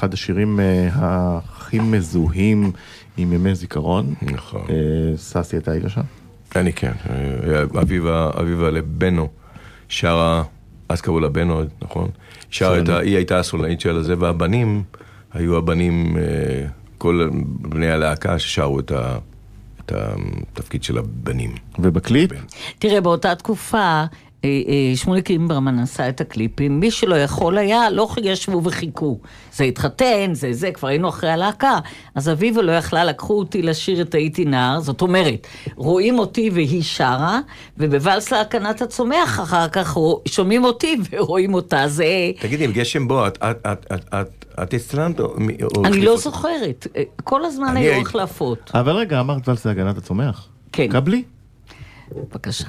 אחד 0.00 0.14
השירים 0.14 0.60
אה, 0.60 0.88
הכי 0.94 1.78
מזוהים 1.78 2.72
עם 3.16 3.32
ימי 3.32 3.54
זיכרון. 3.54 4.14
נכון. 4.22 4.62
אה, 4.70 5.16
ססי, 5.16 5.56
אתה 5.56 5.70
היית 5.70 5.84
שם? 5.88 6.00
אני 6.56 6.72
כן, 6.72 6.92
אה, 7.10 7.62
אביבה, 7.82 8.30
אביבה 8.40 8.70
לבנו, 8.70 9.28
שרה, 9.88 10.42
אז 10.88 11.00
קראו 11.00 11.20
לה 11.20 11.28
עוד, 11.50 11.68
נכון? 11.82 12.08
שרה 12.50 12.78
את 12.78 12.88
ה... 12.88 12.98
היא 12.98 13.16
הייתה 13.16 13.38
הסולנית 13.38 13.80
של 13.80 13.96
הזה, 13.96 14.14
והבנים 14.18 14.82
היו 15.32 15.56
הבנים, 15.56 16.16
אה, 16.16 16.22
כל 16.98 17.28
בני 17.60 17.90
הלהקה 17.90 18.38
ששרו 18.38 18.80
את 18.80 18.90
ה... 18.90 19.18
את 19.80 19.92
התפקיד 19.92 20.82
של 20.82 20.98
הבנים. 20.98 21.54
ובקליפ? 21.78 22.30
תראה, 22.78 23.00
באותה 23.00 23.34
תקופה, 23.34 23.78
אה, 23.78 24.04
אה, 24.04 24.06
שמוליק 24.94 25.30
אימברמן 25.30 25.78
עשה 25.78 26.08
את 26.08 26.20
הקליפים, 26.20 26.80
מי 26.80 26.90
שלא 26.90 27.14
יכול 27.14 27.58
היה, 27.58 27.90
לא 27.90 28.08
ישבו 28.22 28.60
וחיכו. 28.64 29.18
זה 29.52 29.64
התחתן, 29.64 30.30
זה 30.32 30.52
זה, 30.52 30.70
כבר 30.72 30.88
היינו 30.88 31.08
אחרי 31.08 31.30
הלהקה. 31.30 31.78
אז 32.14 32.28
אביבה 32.28 32.62
לא 32.62 32.72
יכלה, 32.72 33.04
לקחו 33.04 33.38
אותי 33.38 33.62
לשיר 33.62 34.00
את 34.00 34.14
הייתי 34.14 34.44
נער, 34.44 34.80
זאת 34.80 35.02
אומרת, 35.02 35.46
רואים 35.76 36.18
אותי 36.18 36.50
והיא 36.54 36.82
שרה, 36.82 37.40
ובוואלס 37.78 38.32
להקנת 38.32 38.82
הצומח 38.82 39.40
אחר 39.40 39.68
כך 39.68 39.96
שומעים 40.28 40.64
אותי 40.64 40.96
ורואים 41.12 41.54
אותה, 41.54 41.88
זה... 41.88 42.04
תגידי, 42.40 42.64
עם 42.64 42.72
גשם 42.72 43.08
בוא, 43.08 43.26
את- 43.26 43.38
את- 43.42 43.66
את- 43.66 43.86
את- 43.92 44.14
את- 44.14 44.44
את 44.62 44.74
הצטלמת 44.74 45.20
או... 45.20 45.34
אני 45.84 46.00
לא? 46.00 46.16
זוכרת, 46.16 46.86
אה, 46.96 47.02
כל 47.24 47.44
הזמן 47.44 47.76
היו 47.76 48.00
החלפות. 48.00 48.70
אבל 48.74 48.92
רגע, 48.92 49.20
אמרת 49.20 49.48
ולס 49.48 49.66
להגנת 49.66 49.98
הצומח. 49.98 50.48
כן. 50.72 50.88
קבלי. 50.88 51.22
בבקשה. 52.16 52.68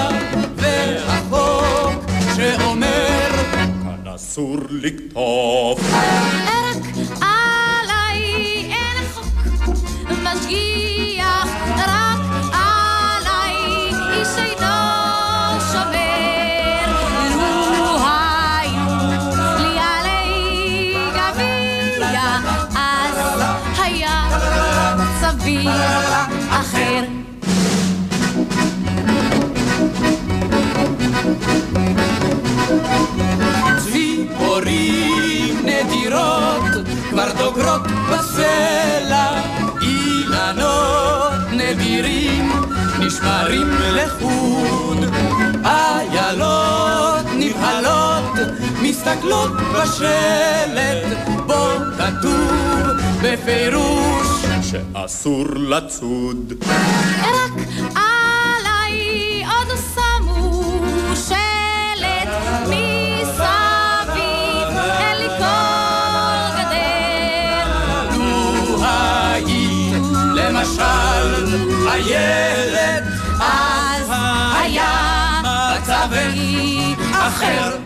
כאן 4.21 4.27
אסור 4.27 4.57
לקטוף. 4.69 5.79
רק 5.93 7.30
כבר 37.11 37.31
דוגרות 37.37 37.81
בסלע, 38.11 39.41
אילנות 39.81 41.41
נדירים 41.51 42.51
נשמרים 42.99 43.67
לחוד, 43.93 44.97
איילות 45.65 47.25
נבהלות 47.35 48.39
מסתכלות 48.81 49.51
בשלט, 49.51 51.17
בו 51.47 51.65
כתוב 51.97 52.51
בפירוש 53.23 54.27
שאסור 54.61 55.45
לצוד. 55.55 56.53
רק 57.23 58.10
איילת, 71.91 73.03
אז 73.39 74.11
היה 74.61 75.41
מצבי 75.43 76.95
אחר. 77.11 77.77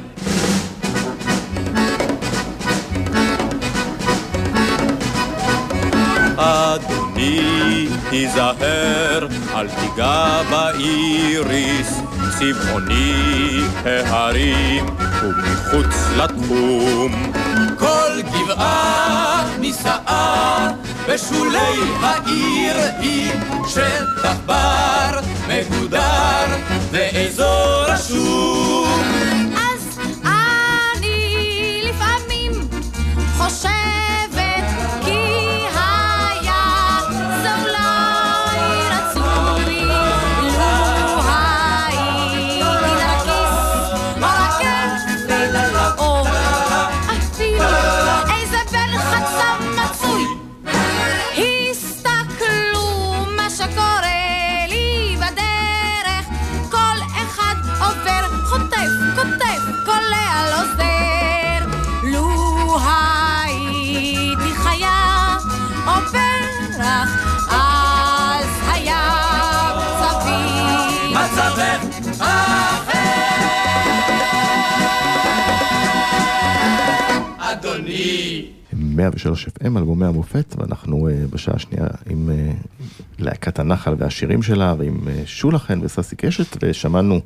אדוני, 6.38 7.88
תיזהר, 8.10 9.28
אל 9.56 9.68
תיגע 9.68 10.42
באיריס, 10.50 12.00
צבעוני 12.40 13.62
ההרים 13.86 14.86
ומחוץ 15.24 15.96
לתחום. 16.18 17.34
כל 17.80 18.22
גבעה 18.22 19.35
נישאה 19.66 20.68
בשולי 21.10 21.80
העיר 22.02 22.76
היא 23.00 23.32
שטח 23.68 24.36
בר 24.46 25.20
מגודר 25.48 26.46
ואזור 26.92 27.84
רשום. 27.88 29.02
אז 29.56 30.00
אני 30.26 31.82
לפעמים 31.84 32.52
חושבת 33.38 34.15
103 78.96 79.46
FM, 79.48 79.78
אלבומי 79.78 80.06
המופת, 80.06 80.56
ואנחנו 80.58 81.08
uh, 81.10 81.34
בשעה 81.34 81.56
השנייה 81.56 81.88
עם 82.10 82.30
uh, 82.30 82.86
להקת 83.20 83.60
הנחל 83.60 83.94
והשירים 83.98 84.42
שלה, 84.42 84.76
ועם 84.78 85.00
uh, 85.06 85.10
שולה 85.26 85.60
חן 85.60 85.80
וססי 85.84 86.16
קשת, 86.16 86.58
ושמענו 86.62 87.20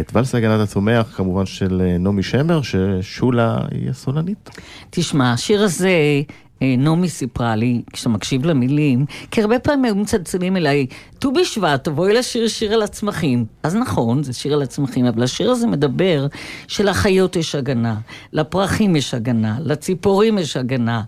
את 0.00 0.16
ולס 0.16 0.34
להגנת 0.34 0.60
הצומח, 0.60 1.16
כמובן 1.16 1.46
של 1.46 1.82
נעמי 1.98 2.22
שמר, 2.22 2.60
ששולה 2.62 3.58
היא 3.70 3.90
הסולנית. 3.90 4.50
תשמע, 4.90 5.32
השיר 5.32 5.62
הזה, 5.62 5.88
אה, 5.88 6.22
נעמי 6.60 7.08
סיפרה 7.08 7.56
לי, 7.56 7.82
כשאתה 7.92 8.08
מקשיב 8.08 8.46
למילים, 8.46 9.06
כי 9.30 9.42
הרבה 9.42 9.58
פעמים 9.58 9.84
היו 9.84 9.94
מצלצלים 9.94 10.56
אליי, 10.56 10.86
ט"ו 11.18 11.32
בשבט, 11.32 11.84
תבואי 11.84 12.14
לשיר 12.14 12.48
שיר 12.48 12.74
על 12.74 12.82
הצמחים. 12.82 13.44
אז 13.62 13.76
נכון, 13.76 14.22
זה 14.22 14.32
שיר 14.32 14.54
על 14.54 14.62
הצמחים, 14.62 15.06
אבל 15.06 15.22
השיר 15.22 15.50
הזה 15.50 15.66
מדבר 15.66 16.26
שלחיות 16.66 17.36
יש 17.36 17.54
הגנה, 17.54 17.96
לפרחים 18.32 18.96
יש 18.96 19.14
הגנה, 19.14 19.56
לציפורים 19.60 20.38
יש 20.38 20.56
הגנה, 20.56 21.02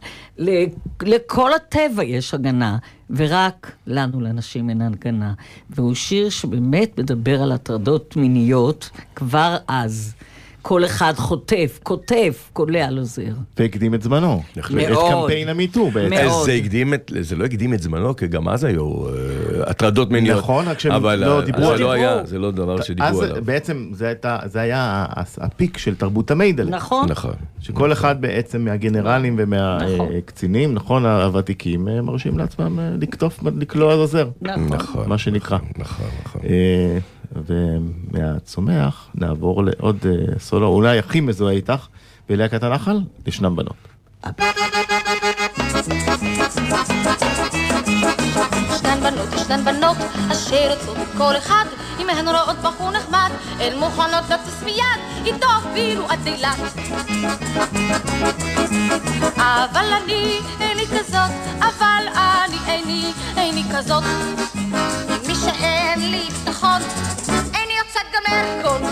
לכל 1.03 1.55
הטבע 1.55 2.05
יש 2.05 2.35
הגנה, 2.35 2.79
ורק 3.11 3.73
לנו, 3.87 4.21
לנשים, 4.21 4.71
אין 4.71 4.83
הגנה. 4.83 5.33
והוא 5.71 5.95
שיר 5.95 6.29
שבאמת 6.29 6.99
מדבר 6.99 7.43
על 7.43 7.53
הטרדות 7.53 8.17
מיניות 8.17 8.91
כבר 9.15 9.57
אז. 9.69 10.15
כל 10.63 10.85
אחד 10.85 11.13
חוטף, 11.17 11.81
כותב, 11.83 12.33
קולע 12.53 12.91
לו 12.91 13.05
זר. 13.05 13.23
והקדים 13.59 13.95
את 13.95 14.03
זמנו. 14.03 14.43
את 14.59 14.71
מאוד. 14.71 15.23
קמפיין 15.23 15.49
המיטו 15.49 15.91
בעצם. 15.91 16.15
מאוד. 16.27 16.47
זה 16.47 16.53
הקדים 16.53 16.95
את, 16.95 17.13
זה 17.21 17.37
לא 17.37 17.45
הקדים 17.45 17.75
את 17.75 17.83
זמנו, 17.83 18.17
כי 18.17 18.27
גם 18.27 18.49
אז 18.49 18.65
היו 18.65 19.09
אה, 19.09 19.13
הטרדות 19.67 20.11
מיניות. 20.11 20.39
נכון, 20.39 20.69
רק 20.69 20.79
שהם 20.79 20.93
אבל 20.93 21.25
לא 21.25 21.41
אה, 21.41 21.45
דיברו 21.45 21.67
זה 21.67 21.73
על 21.73 21.81
לא 21.81 21.87
זה. 21.87 21.93
היה, 21.93 22.25
זה 22.25 22.39
לא 22.39 22.51
דבר 22.51 22.79
אז 22.79 22.85
שדיברו 22.85 23.23
עליו. 23.23 23.45
בעצם 23.45 23.91
זה, 23.93 24.07
הייתה, 24.07 24.39
זה 24.45 24.61
היה 24.61 25.07
הפיק 25.39 25.79
של 25.79 25.95
תרבות 25.95 26.31
המיידלה. 26.31 26.71
נכון. 26.71 27.07
נכון. 27.09 27.35
שכל 27.61 27.93
אחד 27.93 28.21
בעצם 28.21 28.65
מהגנרלים 28.65 29.41
נכון. 29.41 29.47
ומהקצינים, 30.01 30.75
נכון, 30.75 31.07
הוותיקים, 31.07 31.89
אה, 31.89 32.03
מרשים 32.03 32.39
לעצמם 32.39 32.79
אה, 32.81 32.91
לקטוף, 33.01 33.41
לקלוע. 33.59 34.07
נכון. 34.43 34.67
נכון. 34.69 35.09
מה 35.09 35.19
שנקרא. 35.19 35.59
נכון, 35.79 36.07
נכון. 36.25 36.41
ומהצומח 37.47 39.09
נעבור 39.15 39.65
לעוד 39.65 40.07
אה, 40.07 40.39
סולו, 40.39 40.69
אולי 40.69 40.99
הכי 40.99 41.21
מזוהה 41.21 41.55
איתך, 41.55 41.87
בלהקת 42.29 42.63
הנחל, 42.63 43.01
ישנם 43.27 43.57
בנות. 43.57 43.77
ישנן 48.75 49.01
בנות, 49.03 49.29
ישנן 49.35 49.65
בנות, 49.65 49.97
אשר 50.33 50.71
יוצאות 50.71 50.97
עם 50.97 51.19
כל 51.19 51.37
אחד, 51.37 51.65
אם 52.01 52.11
הן 52.11 52.29
רואות 52.29 52.57
בחור 52.63 52.91
נחמד, 52.91 53.31
הן 53.59 53.79
מוכנות 53.79 54.31
לטוס 54.31 54.63
מיד, 54.65 55.27
איתו 55.27 55.47
אפילו 55.63 56.07
עד 56.09 56.27
אילת. 56.27 56.59
אבל 59.37 59.87
אני 60.03 60.39
איני 60.61 60.87
כזאת, 60.87 61.31
אבל 61.59 62.05
אני 62.15 62.57
איני, 62.67 63.13
איני 63.37 63.63
כזאת. 63.75 64.03
מי 65.27 65.35
שאין 65.35 66.11
לי 66.11 66.29
ביטחון, 66.45 66.83
גם 68.13 68.23
מהרקון. 68.29 68.83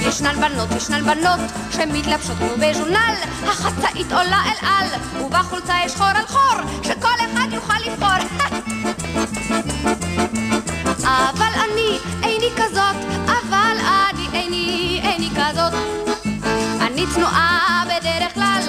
ישנן 0.00 0.40
בנות, 0.40 0.68
ישנן 0.76 1.04
בנות, 1.04 1.40
שמתלבשות 1.70 2.36
כמו 2.38 2.48
בז'ונל, 2.58 3.14
החצאית 3.42 4.12
עולה 4.12 4.42
אל 4.44 4.66
על, 4.66 4.88
ובחולצה 5.24 5.74
יש 5.84 5.94
חור 5.94 6.06
על 6.06 6.26
חור, 6.26 6.60
שכל 6.82 7.08
אחד 7.24 7.48
יוכל 7.52 7.78
לבחור. 7.86 8.08
אבל 11.04 11.52
אני 11.64 11.98
איני 12.22 12.50
כזאת, 12.56 12.96
אבל 13.26 13.76
אני 13.78 14.26
איני, 14.32 15.00
איני 15.04 15.30
כזאת. 15.30 15.72
אני 16.80 17.06
צנועה 17.14 17.84
בדרך 17.86 18.34
כלל, 18.34 18.60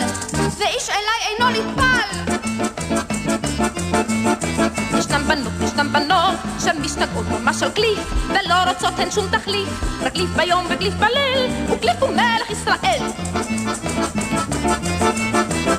ואיש 0.58 0.90
אליי 0.90 1.20
אינו 1.30 1.50
נטפל. 1.50 2.08
ישנם 4.98 5.28
בנות, 5.28 5.54
ישנם 5.62 5.94
בנות, 5.94 6.36
שמשתגעות 6.68 7.26
ממש 7.28 7.64
על 7.64 7.70
גליף, 7.70 8.00
ולא 8.30 8.56
רוצות 8.68 9.00
הן 9.00 9.12
שום 9.12 9.26
תחליף, 9.32 9.70
רק 10.02 10.14
גליף 10.14 10.30
ביום 10.36 10.66
וגליף 10.70 10.94
בליל, 10.94 11.52
וגליף 11.70 11.96
הוא 12.00 12.10
מלך 12.10 12.50
ישראל. 12.52 13.02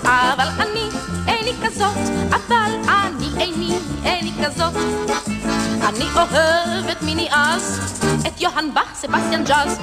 אבל 0.05 0.49
אני 0.59 0.89
איני 1.29 1.53
כזאת, 1.67 1.99
אבל 2.31 2.73
אני 2.89 3.29
איני, 3.41 3.79
איני 4.05 4.33
כזאת. 4.45 4.75
אני 5.89 6.05
אוהבת 6.15 7.03
מיני 7.03 7.29
אז, 7.31 7.95
את 8.27 8.41
יוהאן 8.41 8.75
באך, 8.75 8.95
סבסטיאן 8.95 9.45
ג'אז. 9.45 9.79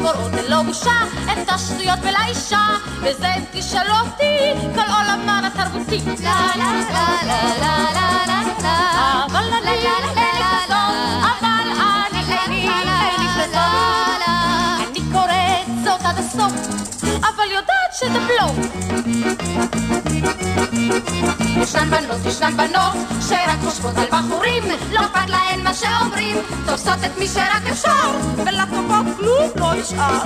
מקורות 0.00 0.32
ללא 0.32 0.62
בושה, 0.62 0.92
את 1.32 1.48
השטויות 1.48 1.98
ולאישה, 2.02 2.66
וזה 3.02 3.34
אם 3.34 3.42
תשאל 3.52 3.90
אותי, 4.00 4.52
כל 4.74 4.80
עולמן 4.80 5.42
התרבותי. 5.46 6.00
לה 6.22 6.50
לה 6.56 6.80
לה 6.90 7.16
לה 7.26 7.92
לה 8.00 8.25
ישנן 21.66 21.90
בנות, 21.90 22.26
ישנן 22.26 22.56
בנות, 22.56 22.94
שרק 23.28 23.58
חושבות 23.64 23.98
על 23.98 24.06
בחורים, 24.06 24.62
לא 24.92 25.00
אכפת 25.00 25.30
להן 25.30 25.64
מה 25.64 25.74
שאומרים, 25.74 26.36
תופסות 26.66 26.98
את 27.06 27.18
מי 27.18 27.28
שרק 27.28 27.66
אפשר, 27.70 28.10
ולטובות 28.36 29.16
כלום 29.16 29.50
לא 29.56 29.74
נשאר. 29.74 30.22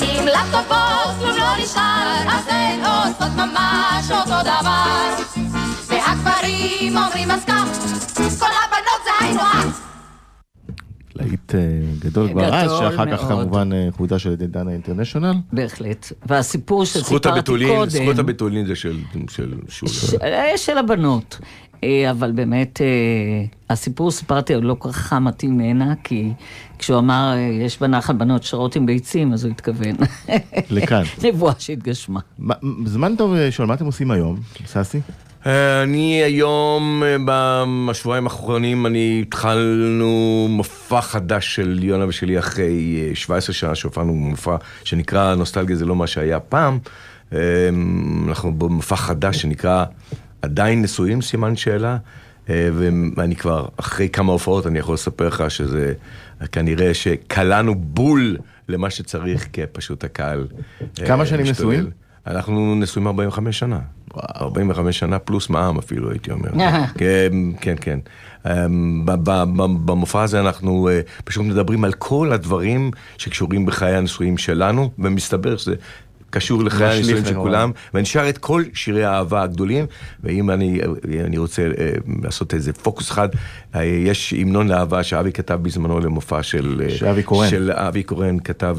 אם 0.00 0.26
לטובות 0.26 1.16
כלום 1.18 1.36
לא 1.36 1.56
נשאר, 1.62 2.22
אז 2.28 2.44
הן 2.48 2.80
עושות 2.84 3.32
ממש 3.36 4.10
אותו 4.10 4.42
דבר. 4.42 5.14
והגברים 5.86 6.96
אומרים 6.96 7.30
אז 7.30 7.44
כך, 7.46 7.64
כל 8.14 8.46
הבנות 8.64 9.00
זה 9.04 9.10
היינו 9.20 9.40
הך. 9.40 9.80
להיט 11.16 11.54
אה, 11.54 11.60
גדול 11.98 12.28
כבר 12.30 12.54
אז, 12.54 12.70
שאחר 12.78 13.16
כך. 13.16 13.28
כמובן 13.28 13.72
אה, 13.72 13.88
חודש 13.96 14.26
על 14.26 14.32
ידי 14.32 14.46
דנה 14.46 14.70
אינטרנשיונל. 14.70 15.34
בהחלט. 15.52 16.12
והסיפור 16.26 16.84
שסיפרתי 16.84 17.28
הבתולין, 17.28 17.68
קודם... 17.76 17.90
זכות 17.90 18.18
הבתולין 18.18 18.66
זה 18.66 18.74
של 18.76 18.98
של 19.30 19.54
שולה. 19.68 19.92
ש- 19.92 20.14
אה, 20.22 20.58
של 20.58 20.78
הבנות. 20.78 21.38
אבל 22.10 22.32
באמת, 22.32 22.80
הסיפור 23.70 24.10
סיפרתי 24.10 24.54
עוד 24.54 24.64
לא 24.64 24.76
כל 24.78 24.88
כך 24.88 24.96
חמתי 24.96 25.46
ממנה, 25.46 25.94
כי 26.04 26.32
כשהוא 26.78 26.98
אמר, 26.98 27.34
יש 27.64 27.80
בנחל 27.80 28.12
בנות 28.12 28.42
שרות 28.42 28.76
עם 28.76 28.86
ביצים, 28.86 29.32
אז 29.32 29.44
הוא 29.44 29.52
התכוון. 29.52 29.94
לכאן. 30.70 31.02
נבואה 31.24 31.52
שהתגשמה. 31.58 32.20
מה- 32.38 32.54
זמן 32.84 33.14
טוב 33.18 33.34
שואל, 33.50 33.68
מה 33.68 33.74
אתם 33.74 33.86
עושים 33.86 34.10
היום, 34.10 34.36
ססי? 34.66 35.00
אה, 35.46 35.82
אני 35.82 36.22
היום, 36.22 37.02
אה, 37.06 37.16
בשבועיים 37.90 38.24
האחרונים, 38.24 38.86
אני 38.86 39.24
התחלנו 39.26 40.46
מופע 40.50 41.00
חדש 41.00 41.54
של 41.54 41.78
יונה 41.82 42.06
ושלי 42.08 42.38
אחרי 42.38 43.04
אה, 43.08 43.14
17 43.14 43.54
שנה 43.54 43.74
שהופענו 43.74 44.12
במופע 44.12 44.56
שנקרא 44.84 45.34
נוסטלגיה 45.34 45.76
זה 45.76 45.84
לא 45.84 45.96
מה 45.96 46.06
שהיה 46.06 46.40
פעם. 46.40 46.78
אה, 47.32 47.38
אנחנו 48.28 48.54
במופע 48.58 48.96
חדש 48.96 49.42
שנקרא 49.42 49.84
עדיין 50.42 50.82
נשואים, 50.82 51.22
סימן 51.22 51.56
שאלה. 51.56 51.96
אה, 52.50 52.68
ואני 53.16 53.36
כבר, 53.36 53.66
אחרי 53.76 54.08
כמה 54.08 54.32
הופעות, 54.32 54.66
אני 54.66 54.78
יכול 54.78 54.94
לספר 54.94 55.28
לך 55.28 55.50
שזה 55.50 55.92
כנראה 56.52 56.94
שקלענו 56.94 57.74
בול 57.74 58.36
למה 58.68 58.90
שצריך, 58.90 59.48
כי 59.52 59.60
פשוט 59.72 60.04
הקהל... 60.04 60.46
אה, 61.00 61.06
כמה 61.06 61.26
שנים. 61.26 61.46
נשואים? 61.46 61.90
אנחנו 62.26 62.74
נשואים 62.74 63.06
45 63.06 63.58
שנה. 63.58 63.78
45 64.40 64.98
שנה 64.98 65.18
פלוס 65.18 65.50
מע"מ 65.50 65.78
אפילו, 65.78 66.10
הייתי 66.10 66.30
אומר. 66.30 66.50
כן, 66.98 67.32
כן, 67.60 67.74
כן. 67.80 67.98
אמ, 68.46 69.02
במופע 69.84 70.22
הזה 70.22 70.40
אנחנו 70.40 70.88
אה, 70.88 71.00
פשוט 71.24 71.44
מדברים 71.44 71.84
על 71.84 71.92
כל 71.92 72.32
הדברים 72.32 72.90
שקשורים 73.18 73.66
בחיי 73.66 73.96
הנישואים 73.96 74.38
שלנו, 74.38 74.90
ומסתבר 74.98 75.56
שזה... 75.56 75.74
קשור 76.30 76.64
לחיי 76.64 76.96
הנישואים 76.96 77.24
של. 77.24 77.34
כולם, 77.34 77.70
ואני 77.94 78.04
שר 78.04 78.28
את 78.28 78.38
כל 78.38 78.64
שירי 78.74 79.04
האהבה 79.04 79.42
הגדולים, 79.42 79.86
ואם 80.24 80.50
אני, 80.50 80.80
אני 81.24 81.38
רוצה 81.38 81.62
אה, 81.62 81.90
לעשות 82.22 82.54
איזה 82.54 82.72
פוקוס 82.72 83.10
אחד, 83.10 83.28
אה, 83.74 83.84
יש 83.84 84.32
המנון 84.32 84.68
לאהבה 84.68 85.02
שאבי 85.02 85.32
כתב 85.32 85.58
בזמנו 85.62 86.00
למופע 86.00 86.42
של... 86.42 86.82
אה, 86.84 86.90
שאבי 86.90 87.22
קורן. 87.22 87.48
של 87.48 87.70
אבי 87.72 88.02
קורן 88.02 88.38
כתב 88.38 88.76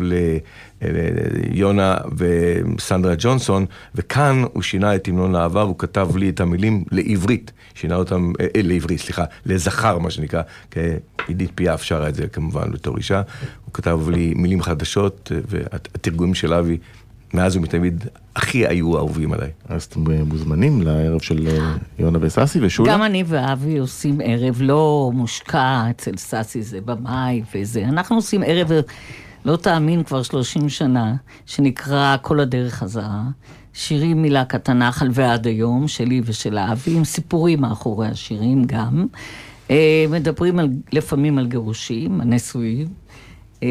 ליונה 0.82 1.98
וסנדרה 2.18 3.14
ג'ונסון, 3.18 3.66
וכאן 3.96 4.44
הוא 4.54 4.64
שינה 4.64 4.96
את 4.96 5.08
המנון 5.08 5.36
האהבה, 5.36 5.62
הוא 5.62 5.76
כתב 5.78 6.10
לי 6.16 6.30
את 6.30 6.40
המילים 6.40 6.84
לעברית, 6.92 7.52
שינה 7.74 7.96
אותם, 7.96 8.32
אה, 8.40 8.48
לעברית, 8.56 9.00
סליחה, 9.00 9.24
לזכר 9.46 9.98
מה 9.98 10.12
שנקרא, 10.12 10.42
כי 10.72 10.80
עידית 11.28 11.52
פיאף 11.56 11.84
שרה 11.84 12.10
את 12.10 12.16
זה 12.16 12.28
כמובן 12.28 12.72
בתור 12.72 12.98
אישה, 12.98 13.22
הוא 13.66 13.74
כתב 13.74 14.00
לי 14.10 14.34
מילים 14.36 14.62
חדשות, 14.62 15.32
והתרגומים 15.48 16.34
של 16.34 16.54
אבי, 16.54 16.78
מאז 17.34 17.56
ומתמיד, 17.56 18.06
הכי 18.36 18.68
היו 18.68 18.98
אהובים 18.98 19.34
עליי. 19.34 19.50
אז 19.70 19.84
אתם 19.84 20.04
מוזמנים 20.22 20.82
לערב 20.82 21.22
של 21.22 21.48
אה, 21.48 21.76
יונה 22.00 22.18
וססי 22.22 22.60
ושולה. 22.62 22.94
גם 22.94 23.04
אני 23.04 23.24
ואבי 23.28 23.78
עושים 23.78 24.22
ערב 24.24 24.58
לא 24.62 25.12
מושקע 25.14 25.90
אצל 25.90 26.18
סאסי, 26.18 26.62
זה 26.62 26.82
במאי 26.82 27.44
וזה. 27.56 27.84
אנחנו 27.84 28.16
עושים 28.16 28.44
ערב, 28.46 28.72
לא 29.46 29.56
תאמין, 29.56 30.04
כבר 30.04 30.24
30 30.24 30.70
שנה, 30.70 31.16
שנקרא 31.46 32.18
כל 32.22 32.40
הדרך 32.40 32.74
חזרה. 32.74 33.24
שירים 33.74 34.22
מלהקת 34.22 34.70
הנחל 34.70 35.10
ועד 35.12 35.48
היום, 35.48 35.88
שלי 35.88 36.22
ושל 36.26 36.58
אבי, 36.58 36.96
עם 36.98 37.04
סיפורים 37.04 37.62
מאחורי 37.62 38.08
השירים 38.08 38.64
גם. 38.66 39.06
אה, 39.72 40.06
מדברים 40.10 40.60
על, 40.60 40.70
לפעמים 40.92 41.38
על 41.38 41.48
גירושים, 41.48 42.22
הנשואים, 42.22 42.88
אה, 43.64 43.70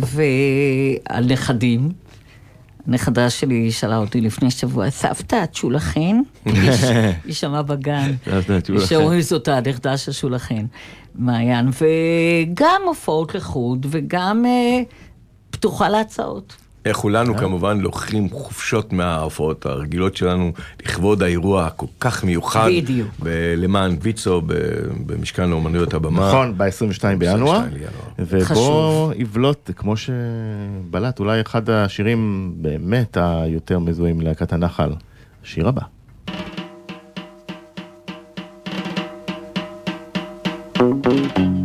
ועל 0.00 1.24
נכדים. 1.32 1.88
הנכדה 2.88 3.30
שלי 3.30 3.72
שאלה 3.72 3.96
אותי 3.96 4.20
לפני 4.20 4.50
שבוע, 4.50 4.90
סבתא, 4.90 5.44
את 5.44 5.54
שולה 5.54 5.80
חן? 5.80 6.20
היא 7.24 7.34
שמעה 7.34 7.62
בגן. 7.62 8.12
שאומרים 8.86 9.20
זאת 9.20 9.48
הנכדה 9.48 9.96
של 9.96 10.12
שולה 10.12 10.38
חן, 10.38 10.66
מעיין, 11.14 11.68
וגם 11.68 12.82
הופעות 12.86 13.34
לחוד, 13.34 13.86
וגם 13.90 14.44
אה, 14.46 14.82
פתוחה 15.50 15.88
להצעות. 15.88 16.56
כולנו 16.92 17.34
כן. 17.34 17.40
כמובן 17.40 17.80
לוקחים 17.80 18.30
חופשות 18.30 18.92
מההופעות 18.92 19.66
הרגילות 19.66 20.16
שלנו 20.16 20.52
לכבוד 20.84 21.22
האירוע 21.22 21.66
הכל 21.66 21.86
כך 22.00 22.24
מיוחד. 22.24 22.68
בדיוק. 22.76 23.08
למען 23.56 23.96
ויצו 24.00 24.42
במשכן 25.06 25.50
לאומנויות 25.50 25.94
הבמה. 25.94 26.28
נכון, 26.28 26.58
ב-22 26.58 27.16
בינואר. 27.18 27.60
ובו 28.18 29.10
יבלוט, 29.16 29.70
כמו 29.76 29.94
שבלט, 29.96 31.20
אולי 31.20 31.40
אחד 31.40 31.70
השירים 31.70 32.52
באמת 32.56 33.16
היותר 33.20 33.78
מזוהים 33.78 34.20
להקת 34.20 34.52
הנחל, 34.52 34.90
השיר 35.44 35.68
הבא. 35.68 35.82
thank 40.78 41.38
you 41.38 41.57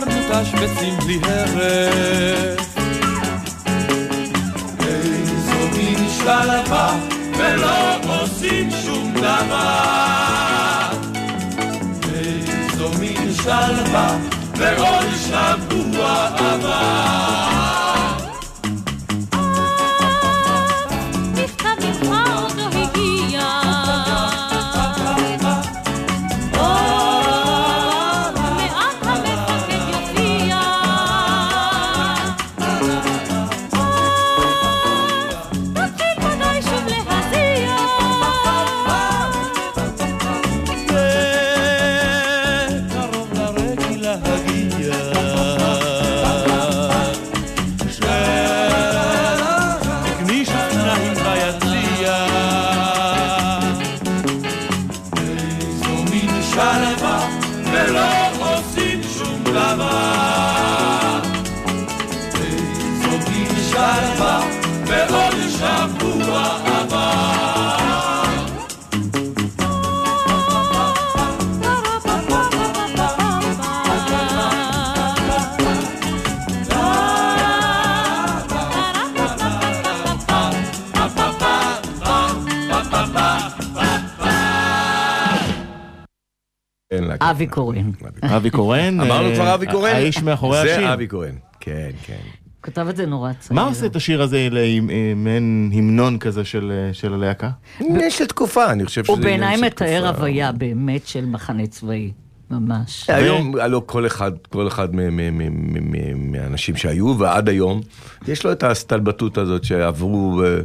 פתרנו 0.00 0.42
תשבצים 0.42 0.96
בלי 0.96 1.18
הרף. 1.24 2.76
איזו 4.80 5.76
מין 5.76 6.08
שלווה 6.18 6.98
ולא 7.38 7.96
עושים 8.08 8.70
שום 8.84 9.14
דבר. 9.14 10.90
איזו 12.14 12.90
מין 13.00 13.34
שלווה 13.34 14.16
ועוד 14.56 15.06
שבוע 15.26 16.28
עבר. 16.36 17.39
שבוע. 65.58 66.60
אין 86.90 87.10
אבי 87.20 87.46
קורן. 87.46 87.90
אבי 88.22 88.50
קורן. 88.50 89.00
אמרנו 89.00 89.28
אה, 89.28 89.34
כבר 89.34 89.54
אבי 89.54 89.66
קורן? 89.66 89.94
האיש 89.94 90.22
מאחורי 90.22 90.58
השיר. 90.58 90.80
זה 90.80 90.92
אבי 90.92 91.06
קורן, 91.06 91.34
כן, 91.60 91.90
כן. 92.06 92.39
כתב 92.62 92.86
את 92.90 92.96
זה 92.96 93.06
נורא 93.06 93.32
צעיר. 93.32 93.60
מה 93.60 93.66
עושה 93.66 93.86
את 93.86 93.96
השיר 93.96 94.22
הזה 94.22 94.48
למעין 94.50 95.70
המנון 95.74 96.18
כזה 96.18 96.44
של 96.44 96.72
אה, 96.74 96.94
של 96.94 97.14
הלהקה? 97.14 97.50
יש 97.80 98.20
לתקופה, 98.22 98.72
אני 98.72 98.84
חושב 98.84 99.04
שזה 99.04 99.12
הוא 99.12 99.22
בעיניי 99.22 99.58
של 99.58 99.64
מתאר. 99.64 100.08
הוויה 100.08 100.52
באמת 100.52 101.06
של 101.06 101.26
מחנה 101.26 101.66
צבאי. 101.66 102.12
ממש. 102.50 103.10
היום, 103.10 103.56
הלוא 103.56 103.82
כל 103.86 104.06
אחד, 104.06 104.32
כל 104.50 104.68
אחד 104.68 104.94
מ- 104.94 105.16
מ- 105.16 105.38
מ- 105.38 105.74
מ- 105.74 105.90
מ- 105.92 106.32
מהאנשים 106.32 106.76
שהיו 106.76 107.18
ועד 107.18 107.48
היום, 107.48 107.80
יש 108.28 108.44
לו 108.44 108.52
את 108.52 108.62
ההסתלבטות 108.62 109.38
הזאת 109.38 109.64
שעברו 109.64 110.42
אה, 110.44 110.58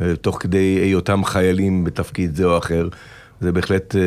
אה, 0.00 0.16
תוך 0.16 0.36
כדי 0.42 0.58
היותם 0.82 1.24
חיילים 1.24 1.84
בתפקיד 1.84 2.34
זה 2.36 2.44
או 2.44 2.58
אחר. 2.58 2.88
זה 3.40 3.52
בהחלט, 3.52 3.96
אה, 3.96 4.00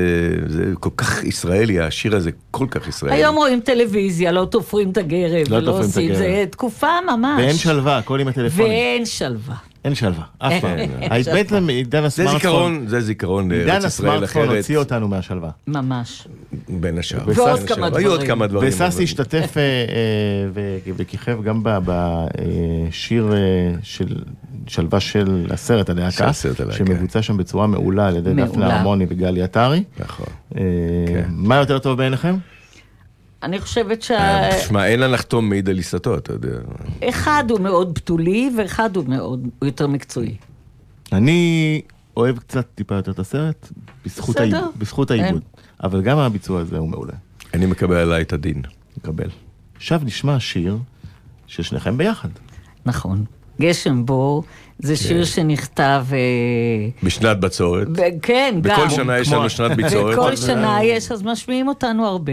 זה 0.48 0.64
כל 0.80 0.90
כך 0.98 1.24
ישראלי, 1.24 1.80
השיר 1.80 2.16
הזה 2.16 2.30
כל 2.52 2.68
כך 2.72 2.88
ישראלי. 2.88 3.16
היום 3.16 3.36
רואים 3.36 3.60
טלוויזיה, 3.60 4.32
לא 4.32 4.46
תופרים 4.46 4.92
את 4.92 4.98
הגרב, 4.98 5.48
לא 5.50 5.58
ולא 5.58 5.80
עושים, 5.80 6.06
הגרב. 6.06 6.18
זה 6.18 6.46
תקופה 6.52 6.88
ממש. 7.08 7.42
ואין 7.42 7.56
שלווה, 7.56 7.98
הכל 7.98 8.20
עם 8.20 8.28
הטלפונים. 8.28 8.72
ואין 8.72 9.06
שלווה. 9.06 9.56
אין 9.86 9.96
שלווה, 9.96 10.24
אף 10.38 10.54
פעם. 10.62 10.78
בעצם 11.26 11.70
עידן 11.70 12.02
זה 12.02 12.08
הסמארטפון, 12.08 12.40
זיכרון, 12.40 12.88
זה 12.88 13.02
זיכרון 13.02 13.52
עידן 13.52 13.68
לארץ 13.68 13.84
ישראל 13.84 14.10
הסמארטפון 14.10 14.44
אחרת, 14.44 14.58
הוציא 14.58 14.78
אותנו 14.78 15.08
מהשלווה. 15.08 15.50
ממש. 15.68 16.28
בין 16.70 16.98
השאר. 16.98 17.20
ועוד 17.26 17.60
כמה 17.60 17.88
השאר. 17.88 17.98
היו 17.98 18.10
עוד 18.10 18.20
דברים. 18.20 18.28
כמה 18.28 18.48
דברים. 18.48 18.70
וססי 18.70 19.04
השתתף 19.04 19.58
אה, 19.58 19.62
אה, 19.62 20.94
וכיכב 20.96 21.44
גם 21.44 21.64
בשיר 21.64 23.34
של 23.84 24.16
שלווה 24.68 25.00
של 25.00 25.48
הסרט 25.50 25.88
של 25.88 25.94
הלהקה. 26.00 26.34
שמבוצע 26.72 27.22
שם 27.22 27.38
בצורה 27.38 27.68
מעולה 27.68 28.08
על 28.08 28.16
ידי. 28.16 28.34
דפנה 28.34 28.76
הרמוני 28.76 29.06
וגלי 29.10 29.42
עטרי. 29.42 29.84
נכון. 30.00 30.26
אה, 30.58 30.62
כן. 31.08 31.24
מה 31.30 31.56
יותר 31.56 31.80
טוב 31.80 31.98
בעיניכם? 31.98 32.36
אני 33.44 33.60
חושבת 33.62 34.12
אה, 34.12 34.50
תשמע, 34.60 34.86
אין 34.88 35.00
לה 35.00 35.08
לחתום 35.08 35.50
מעיד 35.50 35.70
על 35.70 35.78
עיסתו, 35.78 36.18
אתה 36.18 36.34
יודע. 36.34 36.50
שאחד 37.00 37.44
הוא 37.50 37.60
מאוד 37.60 37.94
בתולי, 37.94 38.52
ואחד 38.58 38.96
הוא 38.96 39.06
מאוד, 39.08 39.40
הוא 39.60 39.66
יותר 39.68 39.88
מקצועי. 39.88 40.36
אני 41.14 41.82
אוהב 42.18 42.38
קצת 42.38 42.66
טיפה 42.76 42.96
יותר 42.96 43.12
את 43.12 43.20
הסרט, 43.20 43.70
בזכות 44.06 44.36
בסדר. 44.36 44.56
העיבוד, 44.58 44.72
בזכות 44.78 45.12
אין. 45.12 45.24
העיבוד. 45.24 45.42
אבל 45.84 46.02
גם 46.02 46.18
הביצוע 46.18 46.60
הזה 46.62 46.78
הוא 46.78 46.90
מעולה. 46.90 47.14
אני 47.54 47.66
מקבל 47.66 47.96
עליי 47.96 48.22
את 48.22 48.34
הדין. 48.34 48.62
מקבל. 48.98 49.30
עכשיו 49.76 50.02
נשמע 50.04 50.40
שיר 50.40 50.78
של 51.48 51.64
שניכם 51.64 51.98
ביחד. 51.98 52.30
נכון. 52.86 53.24
גשם 53.62 54.06
בור, 54.06 54.44
זה 54.80 54.96
שיר 54.96 55.26
שנכתב... 55.26 56.06
אה, 56.12 56.18
בשנת 57.04 57.40
בצורת. 57.40 57.88
ב- 57.90 58.02
כן, 58.22 58.56
גם. 58.62 58.76
בכל 58.76 58.90
שנה 58.90 59.18
יש 59.20 59.32
לנו 59.34 59.50
שנת 59.50 59.78
בצורת. 59.78 60.18
אז- 60.34 60.46
שנה 60.48 60.84
יש, 60.84 61.12
אז 61.12 61.24
משמיעים 61.24 61.68
אותנו 61.68 62.06
הרבה. 62.06 62.32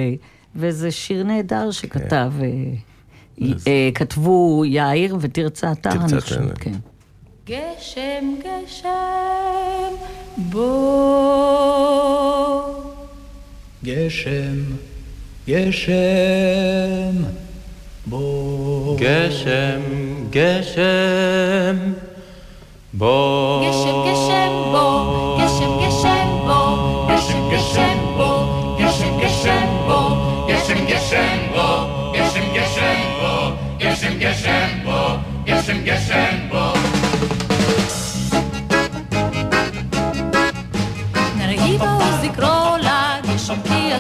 וזה 0.57 0.91
שיר 0.91 1.23
נהדר 1.25 1.71
שכתב, 1.71 2.33
אה, 2.43 2.49
אה, 3.67 3.91
כתבו 3.95 4.65
יאיר 4.67 5.17
ותרצה 5.21 5.73
אתר, 5.73 5.91
אני 5.93 6.21
חושבת, 6.21 6.59
כן. 6.59 6.73
גשם, 7.47 8.35
גשם, 8.41 8.89
בוא. 10.37 11.41
גשם, 13.85 14.55
גשם, 15.49 15.93
בוא. 18.07 18.97
גשם, 18.99 19.81
גשם, 20.31 21.77
בוא. 22.95 23.63
גשם, 23.69 24.13
גשם, 24.13 24.49
בוא. 24.73 25.50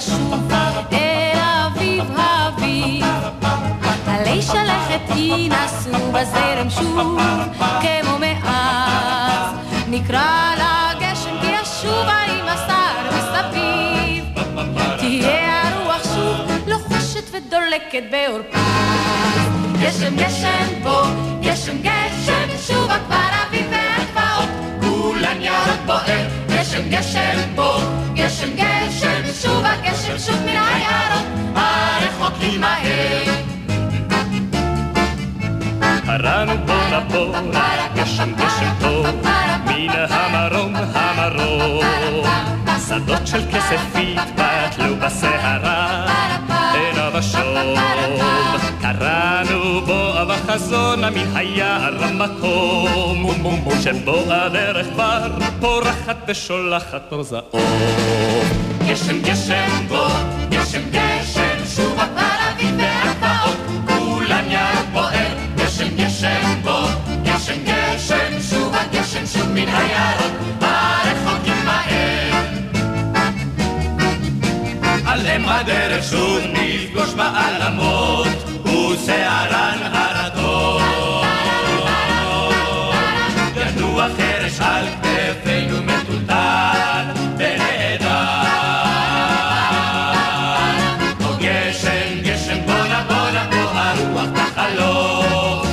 ישוב 0.01 0.53
אל 0.93 1.39
אביב 1.39 2.05
האביב. 2.17 3.05
עלי 4.07 4.43
שלכת 4.43 5.17
ינסו 5.17 6.13
בזרם 6.13 6.71
שוב 6.71 7.19
כמו 7.81 8.19
מאז. 8.21 9.55
נקרא 9.89 10.55
לגשם 10.55 11.41
כי 11.41 11.47
ישובה 11.47 12.19
עם 12.29 12.49
השר 12.49 13.17
מסביב. 13.17 14.25
תהיה 14.99 15.63
הרוח 15.69 16.05
שוב 16.05 16.69
לוחשת 16.69 17.31
ודולקת 17.33 18.03
בעורפז. 18.11 18.61
גשם 19.83 20.17
גשם 20.17 20.83
בוא, 20.83 21.07
גשם 21.43 21.77
גשם 21.83 22.49
שובה 22.67 22.97
כבר 23.07 23.29
אביב 23.49 23.67
והגבעות. 23.71 24.49
כולן 24.81 25.43
ירוק 25.43 25.81
בוער, 25.87 26.27
גשם 26.61 26.89
גשם 26.89 27.55
בוא, 27.55 27.81
גשם 28.15 28.49
גשם 28.57 29.23
שובה 29.43 29.73
גשם 29.83 30.19
שוב 30.19 30.41
מן 30.43 30.49
היערות. 30.49 31.27
הרחוקים 31.55 32.65
ההם. 32.65 33.35
הרנו 36.07 36.53
בונה 36.67 37.01
בונה, 37.01 37.87
גשם 37.95 38.33
גשם 38.35 38.73
טוב, 38.81 39.07
מן 39.67 39.89
המרום 40.11 40.75
המרום. 40.95 41.85
שדות 42.89 43.27
של 43.27 43.41
כסף 43.53 43.81
התבטלו 43.95 44.97
בסערה, 44.97 46.10
ושוב. 47.21 48.71
קראנו 48.81 49.81
בו 49.87 50.13
בחזון 50.29 51.01
מן 51.05 51.37
היער 51.37 52.05
המקום, 52.05 53.27
שבו 53.83 54.33
הדרך 54.33 54.87
כבר 54.93 55.29
פורחת 55.61 56.17
ושולחת 56.29 57.13
אור 57.13 57.23
זעום. 57.23 58.45
גשם 58.89 59.23
גשם 59.23 59.87
בו, 59.89 60.07
גשם 60.51 60.83
גשם, 60.91 61.67
שוב 61.77 61.99
הפרבים 61.99 62.79
והגבעות, 62.79 63.57
כולם 63.89 64.45
ירוק 64.51 64.87
בוער, 64.93 65.35
גשם 65.57 65.97
גשם 65.97 66.61
בו, 66.63 66.79
גשם 67.23 67.59
גשם, 67.65 68.41
שוב 68.51 68.75
הגשם 68.75 69.27
שוב 69.27 69.49
מן 69.49 69.69
היערות, 69.69 70.33
הדרך 75.51 76.05
שוב 76.11 76.39
נפגוש 76.53 77.15
בעלמות, 77.15 78.29
ושערן 78.65 79.79
הרטוב. 79.83 80.83
ינוע 83.57 84.07
חרש 84.17 84.61
על 84.61 84.85
כתפינו 85.03 85.83
מטולטל 85.83 87.05
ונהדר. 87.37 88.07
או 91.25 91.35
גשם, 91.39 92.21
גשם 92.23 92.61
בונה 92.67 93.05
בונה 93.09 93.47
פה 93.51 93.81
הרוח 93.81 94.29
תחלוף. 94.35 95.67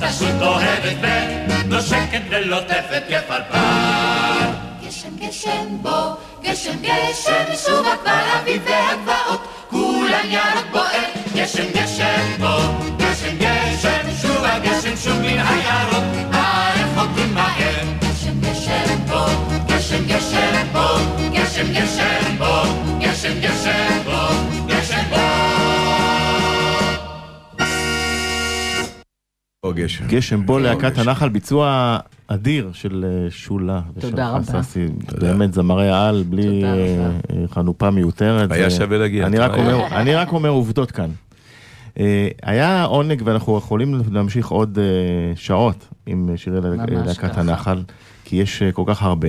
תשות 0.00 0.42
אוהבת 0.42 0.96
ונושקת 1.00 2.22
ולוטפת 2.30 3.02
כפרפר. 3.08 4.50
גשם 4.86 5.16
גשם 5.18 5.82
בו, 5.82 6.16
גשם 6.44 6.76
גשם, 6.80 7.44
שוב 7.66 7.86
כבר 8.02 8.20
אביב 8.40 8.62
והגבעות, 8.64 9.46
כולן 9.70 10.30
ירוק 10.30 10.66
בוער. 10.72 11.04
גשם 11.34 11.64
גשם 11.74 12.40
בו, 12.40 12.56
גשם 12.96 13.36
גשם, 13.38 14.10
שוב 14.22 14.44
הגשם 14.44 14.96
שוב 14.96 15.18
מן 15.18 15.38
היערות, 15.48 16.04
הרחוקים 16.32 17.34
מהר. 17.34 17.84
גשם 18.00 18.40
גשם 18.40 18.96
בו, 19.08 19.24
גשם 19.66 20.04
גשם 20.06 20.66
בו, 20.72 20.86
גשם 21.32 21.72
גשם 21.72 22.36
בו, 22.38 22.62
גשם 23.00 23.40
גשם 23.40 23.98
בו, 24.04 24.53
או 29.64 29.72
גשם. 29.74 30.06
גשם 30.08 30.46
בו 30.46 30.52
או 30.54 30.58
להקת. 30.58 30.98
הנחל, 30.98 31.28
ביצוע 31.28 31.96
אדיר 32.28 32.70
של 32.72 33.04
אה, 33.08 33.30
שולה. 33.30 33.80
תודה 34.00 34.28
רבה. 34.30 34.60
באמת 35.20 35.52
זמרי 35.54 35.90
על, 35.90 36.24
בלי 36.28 36.64
אה, 36.64 37.10
חנופה 37.50 37.90
מיותרת. 37.90 38.52
היה 38.52 38.70
זה- 38.70 38.76
שווה 38.76 38.98
להגיע, 38.98 39.26
אני 39.26 39.38
רק? 39.38 39.50
אומר- 39.54 39.86
אני 39.92 40.14
רק 40.14 40.32
אומר 40.32 40.48
עובדות 40.48 40.90
כאן. 40.90 41.10
אה, 41.98 42.28
היה 42.42 42.84
עונג 42.84 43.22
ואנחנו 43.24 43.58
יכולים 43.58 44.00
להמשיך 44.12 44.48
עוד 44.48 44.78
שעות 45.36 45.88
עם 46.06 46.30
שירי 46.36 46.60
להקת. 47.06 47.38
הנחל, 47.38 47.82
כי 48.24 48.36
יש 48.36 48.62
כל 48.72 48.82
כך 48.86 49.02
הרבה. 49.02 49.28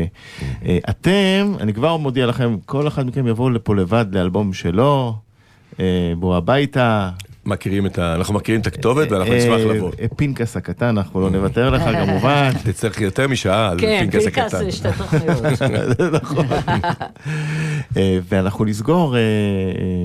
אה, 0.65 0.77
אתם, 0.89 1.53
אני 1.59 1.73
כבר 1.73 1.97
מודיע 1.97 2.25
לכם, 2.25 2.57
כל 2.65 2.87
אחד 2.87 3.07
מכם 3.07 3.27
יבוא 3.27 3.51
לפה 3.51 3.75
לבד 3.75 4.05
לאלבום 4.11 4.53
שלו, 4.53 5.15
בוא 6.19 6.35
הביתה. 6.35 7.09
מכירים 7.45 7.85
את 7.85 7.99
ה... 7.99 8.15
אנחנו 8.15 8.33
מכירים 8.33 8.61
את 8.61 8.67
הכתובת 8.67 9.11
ואנחנו 9.11 9.33
נשמח 9.33 9.59
אה, 9.59 9.65
לבוא. 9.65 9.91
אה, 9.99 10.05
פנקס 10.15 10.57
הקטן, 10.57 10.85
אנחנו 10.85 11.21
לא 11.21 11.29
נוותר 11.29 11.69
לך 11.69 11.81
כמובן. 12.05 12.49
תצטרך 12.65 13.01
יותר 13.01 13.27
משעה 13.27 13.69
על 13.69 13.79
כן, 13.79 13.99
פנקס 14.11 14.23
פנקס 14.23 14.37
הקטן. 14.37 14.65
זה 14.65 14.71
שתי 14.71 14.87
תוכניות. 14.97 15.61
נכון. 16.23 16.45
אה, 17.97 18.19
ואנחנו 18.29 18.65
נסגור 18.65 19.15
אה, 19.15 19.21
אה, 19.21 19.25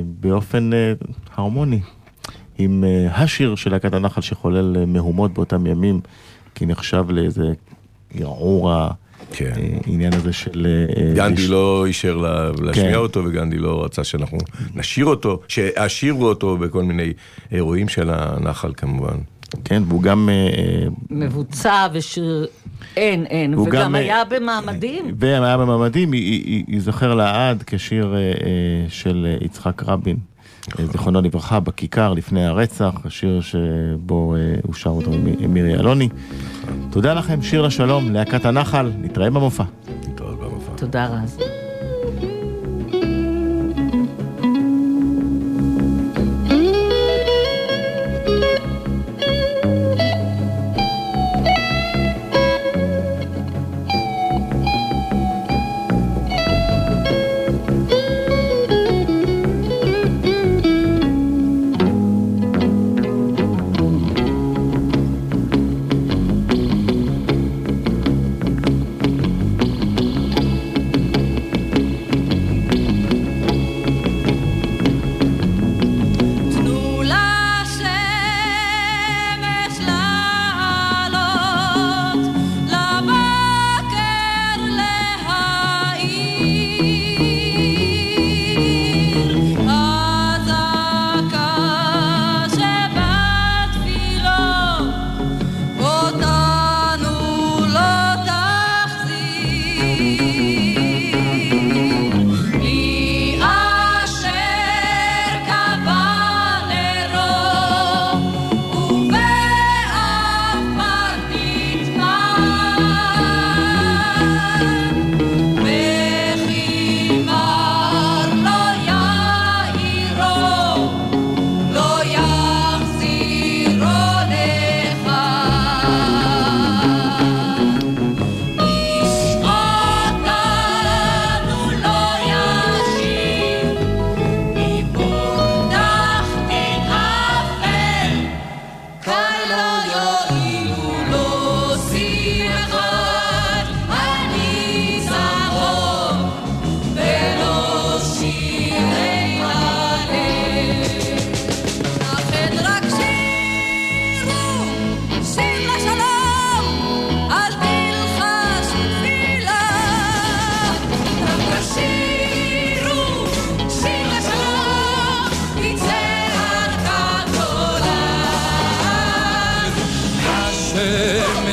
באופן 0.04 0.72
אה, 0.72 0.92
הרמוני 1.36 1.80
עם 2.58 2.84
אה, 2.84 3.22
השיר 3.22 3.54
של 3.54 3.70
להקת 3.70 3.94
הנחל 3.94 4.20
שחולל 4.20 4.76
אה, 4.76 4.86
מהומות 4.86 5.34
באותם 5.34 5.66
ימים, 5.66 6.00
כי 6.54 6.66
נחשב 6.66 7.04
לאיזה 7.08 7.52
ערעור 8.14 8.70
כן. 9.32 9.52
העניין 9.86 10.12
הזה 10.14 10.32
של... 10.32 10.66
אה, 10.96 11.14
גנדי 11.14 11.42
לש- 11.42 11.50
לא 11.50 11.86
אישר 11.86 12.16
לה- 12.16 12.50
להשמיע 12.62 12.88
כן. 12.90 12.94
אותו, 12.94 13.24
וגנדי 13.24 13.58
לא 13.58 13.84
רצה 13.84 14.04
שאנחנו 14.04 14.38
נשיר 14.74 15.06
אותו, 15.06 15.40
שישירו 15.48 16.26
אותו 16.26 16.56
בכל 16.56 16.82
מיני 16.82 17.12
אירועים 17.52 17.88
של 17.88 18.10
הנחל 18.12 18.72
כמובן. 18.76 19.16
כן, 19.64 19.82
והוא 19.88 20.02
גם... 20.02 20.28
אה, 20.28 20.34
אה, 20.34 20.88
מבוצע 21.10 21.86
ושיר... 21.92 22.46
אין, 22.96 23.26
אין. 23.26 23.58
וגם 23.58 23.70
גם, 23.72 23.94
אה, 23.94 24.00
היה 24.00 24.22
במעמדים. 24.24 25.14
והיה 25.18 25.56
במעמדים, 25.58 26.10
ייזכר 26.68 27.14
לעד 27.14 27.62
כשיר 27.66 28.14
אה, 28.14 28.18
אה, 28.18 28.32
של 28.88 29.26
אה, 29.30 29.44
יצחק 29.46 29.82
רבין, 29.86 30.16
אה, 30.16 30.20
זיכרונו 30.78 31.22
לברכה, 31.22 31.60
בכיכר 31.60 32.12
לפני 32.12 32.46
הרצח, 32.46 32.92
השיר 33.04 33.40
שבו 33.40 34.34
אה, 34.34 34.40
הוא 34.62 34.74
שר 34.74 34.90
אותו 34.90 35.12
עם 35.38 35.54
מירי 35.54 35.74
אלוני. 35.74 36.08
תודה 36.90 37.14
לכם, 37.14 37.42
שיר 37.42 37.62
לשלום, 37.62 38.10
להקת 38.10 38.44
הנחל, 38.44 38.92
נתראה 38.98 39.30
במופע. 39.30 39.64
להתראות 40.06 40.38
במופע. 40.40 40.72
תודה 40.76 41.06
רז. 41.06 41.38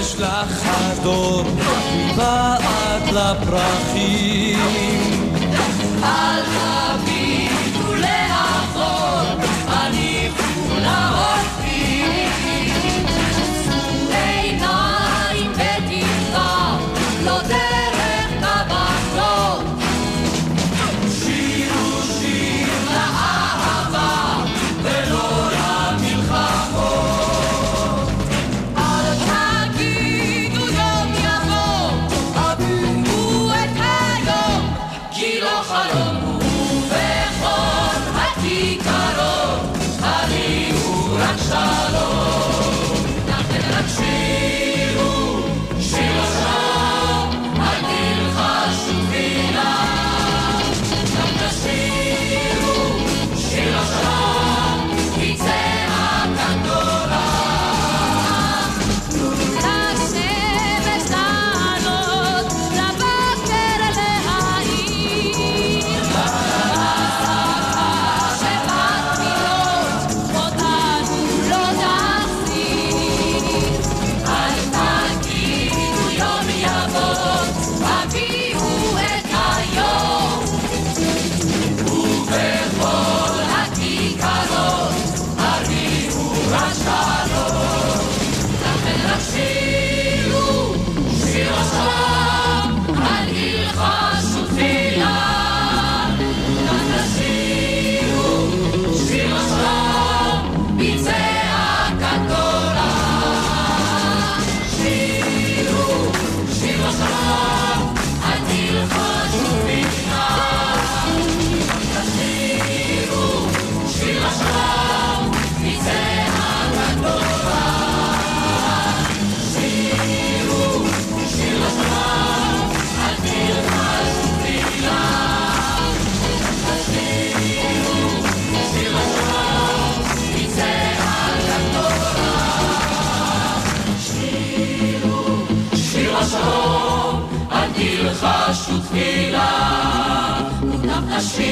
שמש 0.03 0.15
לחדור, 0.19 1.43
בעד 2.17 3.03
לפרחים. 3.13 4.59
על 6.03 6.43
תביא 6.43 7.36